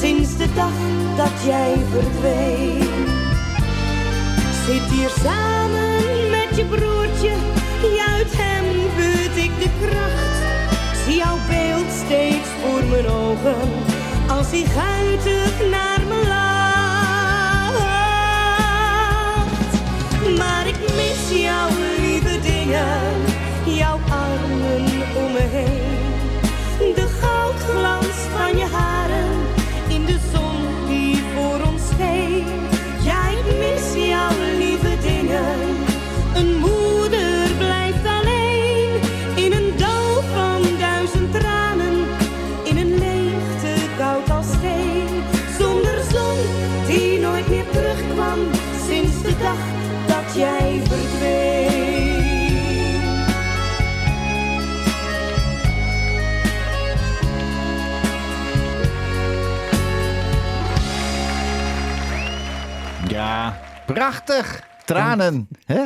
[0.00, 0.72] sinds de dag
[1.16, 3.15] dat jij verdween.
[4.66, 7.32] Zit hier samen met je broertje,
[7.96, 8.64] ja uit hem
[8.96, 10.38] put ik de kracht.
[11.04, 13.68] Zie jouw beeld steeds voor mijn ogen,
[14.28, 16.56] als hij guitig naar me lacht.
[20.38, 23.05] Maar ik mis jouw lieve dingen,
[64.06, 64.62] prachtig.
[64.84, 65.48] Tranen.
[65.64, 65.84] hè?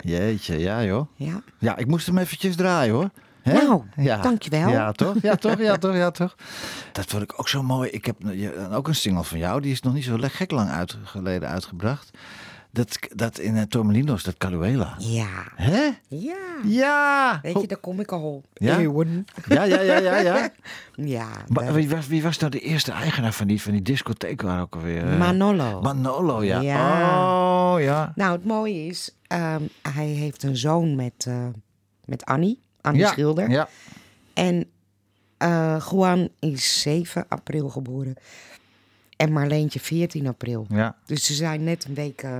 [0.00, 1.06] Jeetje, ja joh.
[1.16, 1.42] Ja.
[1.58, 3.10] Ja, ik moest hem eventjes draaien hoor.
[3.42, 3.52] Hè?
[3.52, 4.16] Nou, ja.
[4.16, 4.68] dankjewel.
[4.68, 5.14] Ja, toch?
[5.22, 5.58] Ja, toch?
[5.58, 5.94] Ja, toch?
[5.94, 6.34] Ja, toch?
[6.92, 7.90] Dat vond ik ook zo mooi.
[7.90, 8.16] Ik heb
[8.72, 9.60] ook een single van jou.
[9.60, 12.10] Die is nog niet zo gek lang uit, geleden uitgebracht.
[12.72, 14.94] Dat, dat in uh, Tormelinos, dat Caluela.
[14.98, 15.28] Ja.
[15.54, 15.90] Hè?
[16.08, 16.36] Ja.
[16.64, 17.38] Ja.
[17.42, 18.42] Weet je, daar kom ik al.
[18.54, 18.78] Ja?
[18.78, 19.24] Eeuwen.
[19.48, 20.50] Ja, ja, ja, ja, ja.
[20.94, 21.28] Ja.
[21.48, 24.60] Maar wie, was, wie was nou de eerste eigenaar van die, van die discotheek waar
[24.60, 25.12] ook alweer?
[25.12, 25.80] eh, Manolo.
[25.80, 26.60] Manolo, ja.
[26.60, 27.74] Ja.
[27.74, 28.12] Oh, ja.
[28.14, 29.62] Nou, het mooie is, ehm,
[29.92, 31.46] hij heeft een zoon met, eh,
[32.04, 32.60] met Annie.
[32.80, 33.50] Annie Ja, Schilder.
[33.50, 33.68] Ja.
[34.34, 34.66] En
[35.36, 38.14] eh Juan is 7 april geboren.
[39.16, 40.66] En Marleentje 14 april.
[40.70, 40.94] ja.
[41.06, 42.22] Dus ze zijn net een week...
[42.22, 42.30] eh,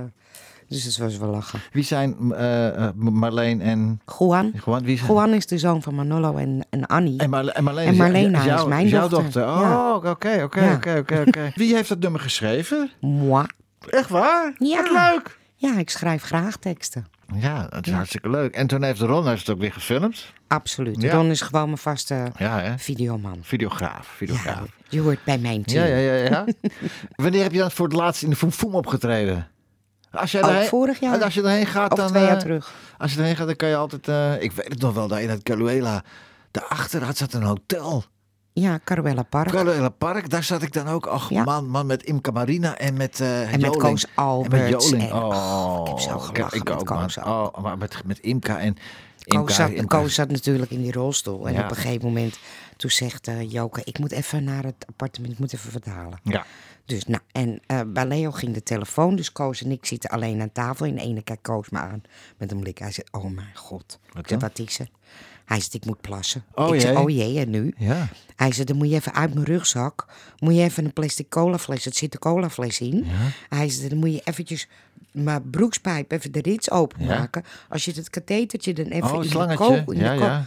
[0.67, 1.59] dus dat was wel lachen.
[1.71, 4.01] Wie zijn eh, eh, Marleen en...
[4.19, 4.51] Juan.
[4.65, 5.11] Juan, wie zijn...
[5.11, 7.17] Juan is de zoon van Manolo en, en Annie.
[7.19, 9.43] En, Marle- en Marleen En is- Marlena is jou- mijn jouw dochter.
[9.47, 11.51] Oh, oké, oké, oké, oké.
[11.55, 12.91] Wie heeft dat nummer geschreven?
[13.01, 13.45] Moi.
[13.89, 14.53] Echt waar?
[14.57, 14.81] Ja.
[14.81, 15.37] Wat leuk.
[15.55, 17.05] Ja, ik schrijf graag teksten.
[17.35, 18.55] Ja, dat is hartstikke leuk.
[18.55, 20.33] En toen heeft Ron heeft het ook weer gefilmd.
[20.47, 21.01] Absoluut.
[21.01, 21.13] Ja.
[21.13, 23.37] Ron is gewoon mijn vaste Ja, videoman.
[23.41, 24.67] Videograaf, videograaf.
[24.93, 25.87] Je hoort bij mijn team.
[25.87, 26.45] Ja, ja, ja, ja.
[27.23, 29.47] Wanneer heb je dan voor het laatst in de Foem Foem opgetreden?
[30.11, 31.23] Als jij Ook daarheen- vorig jaar.
[31.23, 32.07] Als je erheen gaat, Of dan...
[32.07, 32.73] twee jaar eh, terug.
[32.97, 34.07] Als je erheen gaat, dan kan je altijd...
[34.07, 36.03] eh, ik weet het nog wel, daar in het Caluela...
[36.51, 38.03] Daarachter had zat een hotel.
[38.53, 39.49] Ja, Caruella Park.
[39.51, 41.05] Caluela Park, daar zat ik dan ook.
[41.05, 41.43] Ach Ja.
[41.43, 43.77] man, man, met Imca Marina en met eh En met.
[43.77, 44.69] Koos En met.
[44.69, 45.03] Joling.
[45.09, 47.25] en- oh, ik heb zo gelachen ik met ook, Koos man.
[47.27, 48.73] Oh, maar met, met Imca en...
[48.73, 51.47] Koos Imca, zat, Imca- Koos zat natuurlijk in die rolstoel.
[51.47, 51.63] En Ja.
[51.63, 52.37] op een gegeven moment,
[52.77, 56.19] toen zegt eh, Joke, ik moet even naar het appartement, ik moet even vertalen.
[56.23, 56.45] Ja.
[56.85, 60.41] Dus, nou, en eh, bij Leo ging de telefoon, dus Koos en ik zitten alleen
[60.41, 60.85] aan tafel.
[60.85, 62.01] En de ene kijkt Koos me aan
[62.37, 62.77] met een blik.
[62.77, 63.99] Hij zegt, oh mijn god.
[64.17, 64.89] ik zeg, wat is er?
[65.45, 66.43] Hij zegt, ik moet plassen.
[66.53, 66.99] Oh ik zeg, jee.
[66.99, 67.73] oh jee, en nu?
[67.77, 68.07] Ja.
[68.35, 70.05] Hij zei, dan moet je even uit mijn rugzak,
[70.39, 73.05] moet je even een plastic colafles, er zit een colafles in.
[73.49, 74.67] Hij zei, dan moet je eventjes
[75.13, 77.43] mijn broekspijp even de rits openmaken.
[77.69, 79.83] Als je het kathetertje dan even Oh, in de slangetje.
[79.83, 80.45] ko- in Ja, de ko- ja.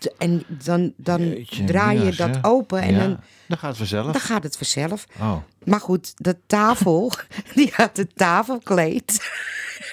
[0.00, 3.76] d- En dan, dan Jeetje, draai je dat open en Ja, dan, Dan gaat het
[3.76, 4.12] vanzelf.
[4.12, 5.06] dan gaat het vanzelf.
[5.20, 5.36] Oh.
[5.64, 7.12] Maar goed, de tafel,
[7.54, 9.28] die had het tafelkleed.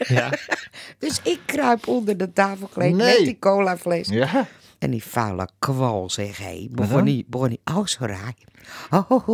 [0.08, 0.30] Ja.
[1.00, 3.16] Dus ik kruip onder de tafelkleed Nee.
[3.18, 4.08] met die colafles.
[4.08, 4.48] Ja.
[4.84, 6.68] En die vuile kwal, zeg hij.
[6.72, 8.18] Begon hij, begon hij, oh, sorry.
[8.90, 9.28] Oh,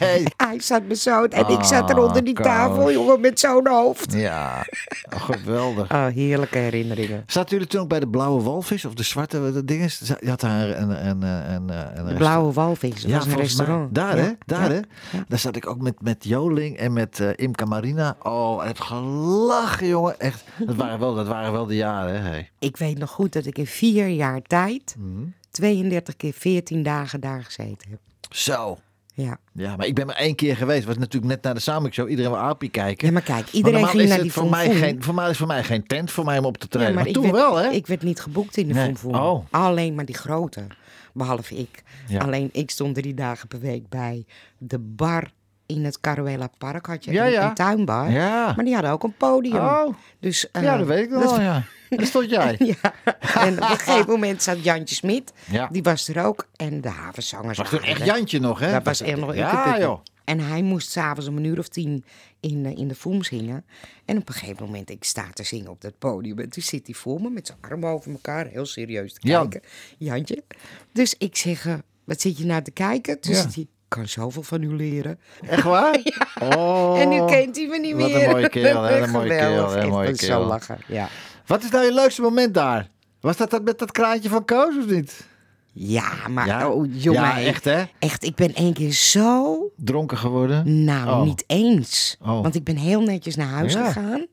[0.00, 0.24] nee.
[0.36, 1.24] Hij zat me zo...
[1.24, 4.12] En ik zat er Ah, onder die tafel, jongen, met zo'n hoofd.
[4.12, 4.66] Ja.
[5.14, 5.90] Oh, geweldig.
[5.92, 7.24] Oh, heerlijke herinneringen.
[7.26, 10.02] Zaten jullie toen ook bij de blauwe walvis of de zwarte dat ding is?
[10.20, 11.66] Je had daar een, een, een,
[12.06, 13.38] De Blauwe Walvis, was een mij.
[13.40, 13.94] restaurant.
[13.94, 15.18] Daar Ja, hè, daar ja, hè.
[15.28, 18.16] Daar zat ik ook met, met Joling en met eh Imca Marina.
[18.22, 20.20] Oh, heb gelachen jongen.
[20.20, 22.28] Echt, dat waren wel, dat waren wel de jaren hè.
[22.28, 22.50] hey.
[22.58, 24.65] Ik weet nog goed dat ik in vier jaar tijd...
[24.98, 25.22] Mhm.
[25.50, 27.98] 32 keer 14 dagen daar gezeten heb.
[28.30, 28.78] Zo.
[29.14, 29.38] Ja.
[29.52, 30.84] Ja, maar ik ben maar één keer geweest.
[30.86, 32.08] Was natuurlijk net naar de Samenshow.
[32.10, 33.06] Iedereen wil Api kijken.
[33.06, 35.14] Ja, maar kijk, Maar iedereen normaal ging is naar het die voor mij, geen, voor
[35.14, 36.88] mij is voor mij geen tent voor mij om op te treden.
[36.88, 37.68] Ja, maar, toen werd, wel hè.
[37.70, 38.94] Ik werd niet geboekt in de Nee.
[39.02, 39.44] Oh.
[39.50, 40.66] Alleen maar die grote.
[41.12, 41.82] Behalve ik.
[42.08, 42.18] Ja.
[42.18, 44.24] Alleen ik stond drie dagen per week bij
[44.58, 45.30] de bar
[45.66, 46.86] in het Caruela Park.
[46.86, 48.10] Had je Ja, een, tuinbar.
[48.10, 48.52] Ja.
[48.56, 49.56] Maar die hadden ook een podium.
[49.56, 49.94] Oh.
[50.20, 51.62] Dus, eh, ja, dat weet ik dat- wel ja.
[51.88, 52.56] Daar stond jij.
[52.82, 52.94] Ja,
[53.34, 55.32] en op een gegeven moment zat Jantje Smit.
[55.50, 55.68] Ja.
[55.72, 56.46] Die was er ook.
[56.56, 58.06] En de havenzangers Was toen waren echt er.
[58.06, 58.70] Jantje nog hè.
[58.72, 60.00] Dat was echt nog Ja joh.
[60.24, 62.04] En hij moest s'avonds om een uur of tien
[62.40, 63.64] in, eh, in de Foem zingen.
[64.04, 66.38] En op een gegeven moment, ik sta te zingen op dat podium.
[66.38, 69.48] En toen zit hij voor me met zijn armen over elkaar, heel serieus te Jan.
[69.48, 69.68] kijken.
[69.98, 70.42] Jantje.
[70.92, 71.74] Dus ik zeg, eh,
[72.04, 73.20] wat zit je nou te kijken?
[73.20, 73.40] Toen Ja.
[73.40, 75.18] zegt hij, ik kan zoveel van u leren.
[75.48, 76.00] Echt waar?
[76.42, 77.00] Oh.
[77.00, 78.22] En nu kent hij me niet Wat meer.
[78.24, 78.88] een mooie kerel?
[78.90, 79.76] Een mooie kerel?
[79.76, 80.40] Een mooie kerel.
[80.42, 81.08] Zo lachen, ja.
[81.46, 82.88] Wat is nou je leukste moment daar?
[83.20, 85.26] Was dat, dat met dat kraantje van Koos of niet?
[85.72, 86.68] Ja, maar Ja?
[86.70, 87.20] oh jongen.
[87.22, 87.84] Ja, echt, hè?
[87.98, 89.58] Echt, ik ben één keer zo...
[89.76, 90.84] Dronken geworden?
[90.84, 91.22] Nou, Oh.
[91.22, 92.16] niet eens.
[92.22, 92.42] Oh.
[92.42, 93.86] Want ik ben heel netjes naar huis Ja.
[93.92, 94.26] gegaan.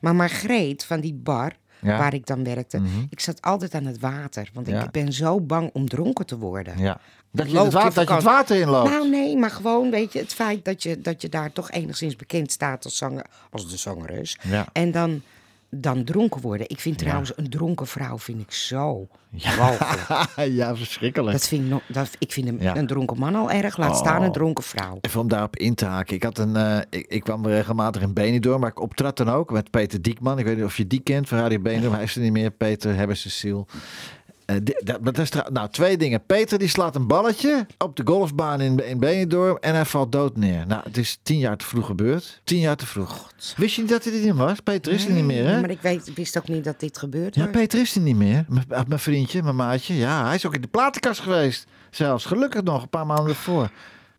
[0.00, 1.98] Maar Margreet van die bar, Ja.
[1.98, 2.78] waar ik dan werkte...
[2.78, 2.88] Mhm.
[3.10, 4.50] ik zat altijd aan het water.
[4.52, 4.82] Want Ja.
[4.84, 6.78] ik ben zo bang om dronken te worden.
[6.78, 7.00] Ja.
[7.32, 8.90] Dat je, het water, dat je het water inloopt.
[8.90, 12.16] Nou nee, maar gewoon, weet je, het feit dat je, dat je daar toch enigszins
[12.16, 14.38] bekend staat als, zanger, als de zangeres.
[14.72, 15.22] En dan,
[15.76, 16.68] dan dronken worden.
[16.70, 19.76] Ik vind trouwens een dronken vrouw vind ik zo Ja.
[20.44, 21.32] ja, verschrikkelijk.
[21.32, 22.76] Dat vind ik, nog, dat, ik vind een, Ja.
[22.76, 23.96] een dronken man al erg, laat Oh.
[23.96, 24.98] staan een dronken vrouw.
[25.00, 26.14] Even om daarop in te haken.
[26.16, 29.50] Ik, had een, eh, ik, ik kwam regelmatig in Benidorm, maar ik optrad dan ook
[29.50, 30.38] met Peter Diekman.
[30.38, 31.94] Ik weet niet of je die kent van Radio Benidorm.
[31.94, 33.64] Hij is er niet meer, Peter Hebbers Cecile.
[34.46, 34.56] Eh,
[35.00, 36.26] dat, is nou, twee dingen.
[36.26, 40.36] Peter die slaat een balletje op de golfbaan in, in Benidorm en hij valt dood
[40.36, 40.66] neer.
[40.66, 42.40] Nou, het is tien jaar te vroeg gebeurd.
[42.44, 43.32] Tien jaar te vroeg.
[43.56, 44.60] Wist je niet dat hij er niet was?
[44.60, 45.60] Peter is er niet meer, hè?
[45.60, 47.34] Maar ik weet, wist ook niet dat dit gebeurt.
[47.34, 47.50] Ja, hoor.
[47.50, 48.44] Peter is er niet meer.
[48.86, 49.94] Mijn vriendje, mijn maatje.
[49.94, 51.66] Ja, hij is ook in de platenkast geweest.
[51.90, 53.70] Zelfs, gelukkig nog, een paar maanden ervoor.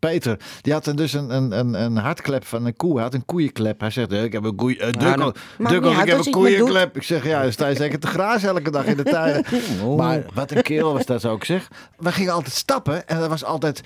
[0.06, 2.94] Peter, die had dus een, een, een, een hartklep van een koe.
[2.94, 3.80] Hij had een koeienklep.
[3.80, 4.78] Hij zegt, ik heb een koeien...
[4.78, 6.96] Uh, Dukkel, nou, ik heb een koeienklep.
[6.96, 9.46] Ik zeg, ja, dan sta je zeker te grazen elke dag in de tuin.
[9.98, 11.68] Maar wat een kerel was dat, ik zeg.
[11.98, 13.82] We gingen altijd stappen en er was altijd...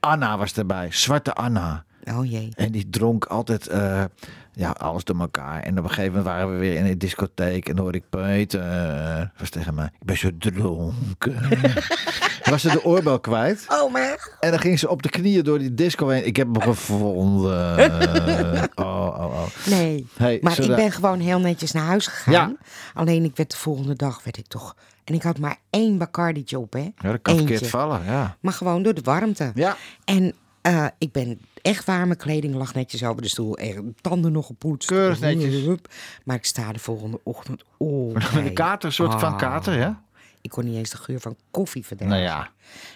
[0.00, 1.84] Anna was erbij, zwarte Anna.
[2.04, 2.48] Oh jee.
[2.54, 4.04] En die dronk altijd eh,
[4.54, 5.62] ja, alles door elkaar.
[5.62, 7.68] En op een gegeven moment waren we weer in een discotheek.
[7.68, 8.60] En dan hoorde ik Peter.
[8.60, 9.84] eh, was tegen mij.
[9.84, 11.48] Ik ben zo dronken.
[12.50, 13.64] was ze de oorbel kwijt.
[13.68, 14.36] Oh, maar.
[14.40, 16.26] En dan ging ze op de knieën door die disco heen.
[16.26, 17.78] Ik heb hem gevonden.
[18.74, 19.42] oh, oh, oh.
[19.66, 20.06] Nee.
[20.16, 22.32] Hey, maar ik ben gewoon heel netjes naar huis gegaan.
[22.32, 22.52] Ja.
[22.94, 24.74] Alleen ik werd de volgende dag, werd ik toch...
[25.04, 26.80] En ik had maar één Bacardi'tje op, hè.
[26.80, 27.48] Ja, dat kan Eentje.
[27.48, 28.04] verkeerd vallen.
[28.04, 28.36] Ja.
[28.40, 29.50] Maar gewoon door de warmte.
[29.54, 29.76] Ja.
[30.04, 33.56] En eh, ik ben echt warme kleding lag netjes over de stoel.
[33.56, 34.88] Echt, tanden nog gepoetst.
[34.88, 35.78] Keurig netjes.
[36.24, 38.12] Maar ik sta de volgende ochtend op.
[38.12, 40.02] Met een kater, een soort van kater, ja?
[40.40, 42.14] Ik kon niet eens de geur van koffie verdragen.
[42.14, 42.50] Nou ja.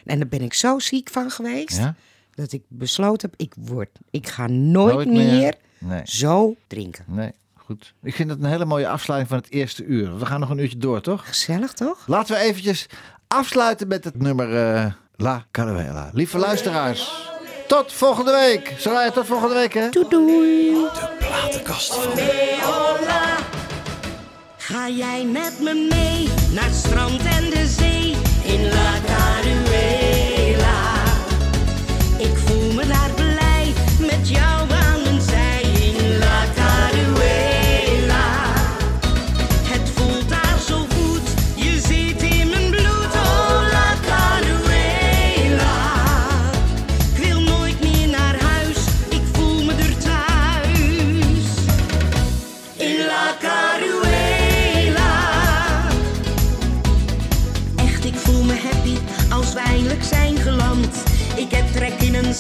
[0.05, 1.79] En daar ben ik zo ziek van geweest.
[1.79, 1.95] Ja?
[2.35, 5.55] Dat ik besloten heb, ik, word, ik ga nooit, Nooit meer, meer?
[5.79, 6.01] Nee.
[6.05, 7.05] zo drinken.
[7.07, 7.95] Nee, goed.
[8.03, 10.19] Ik vind het een hele mooie afsluiting van het eerste uur.
[10.19, 11.29] We gaan nog een uurtje door, toch?
[11.29, 12.07] Gezellig, toch?
[12.07, 12.87] Laten we eventjes
[13.27, 16.11] afsluiten met het nummer eh, La Caruela.
[16.12, 17.28] Lieve luisteraars,
[17.69, 18.75] tot volgende week.
[18.79, 19.89] Soraya, tot volgende week, hè?
[19.89, 20.87] Doei doei.
[21.19, 22.03] Platenkast van
[22.62, 23.37] Hola.
[24.57, 29.57] Ga jij met me mee naar het strand en de zee in La Caruela?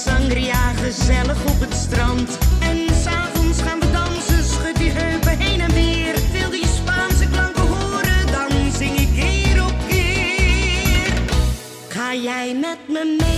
[0.04, 2.38] Sangria, gezellig op het strand.
[2.60, 6.14] En s'avonds gaan we dansen, schud die heupen heen en weer.
[6.32, 11.12] Wil die Spaanse klanken horen, dan zing ik keer op keer.
[11.88, 13.37] Ga jij met me mee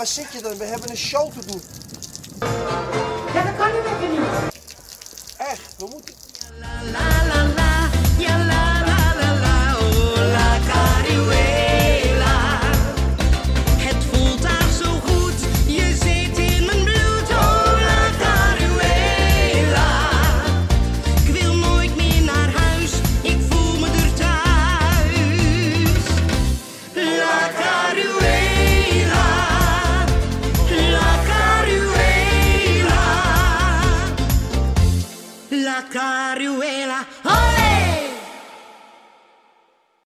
[0.00, 0.56] waar zit je dan?
[0.56, 1.62] We hebben een show te doen.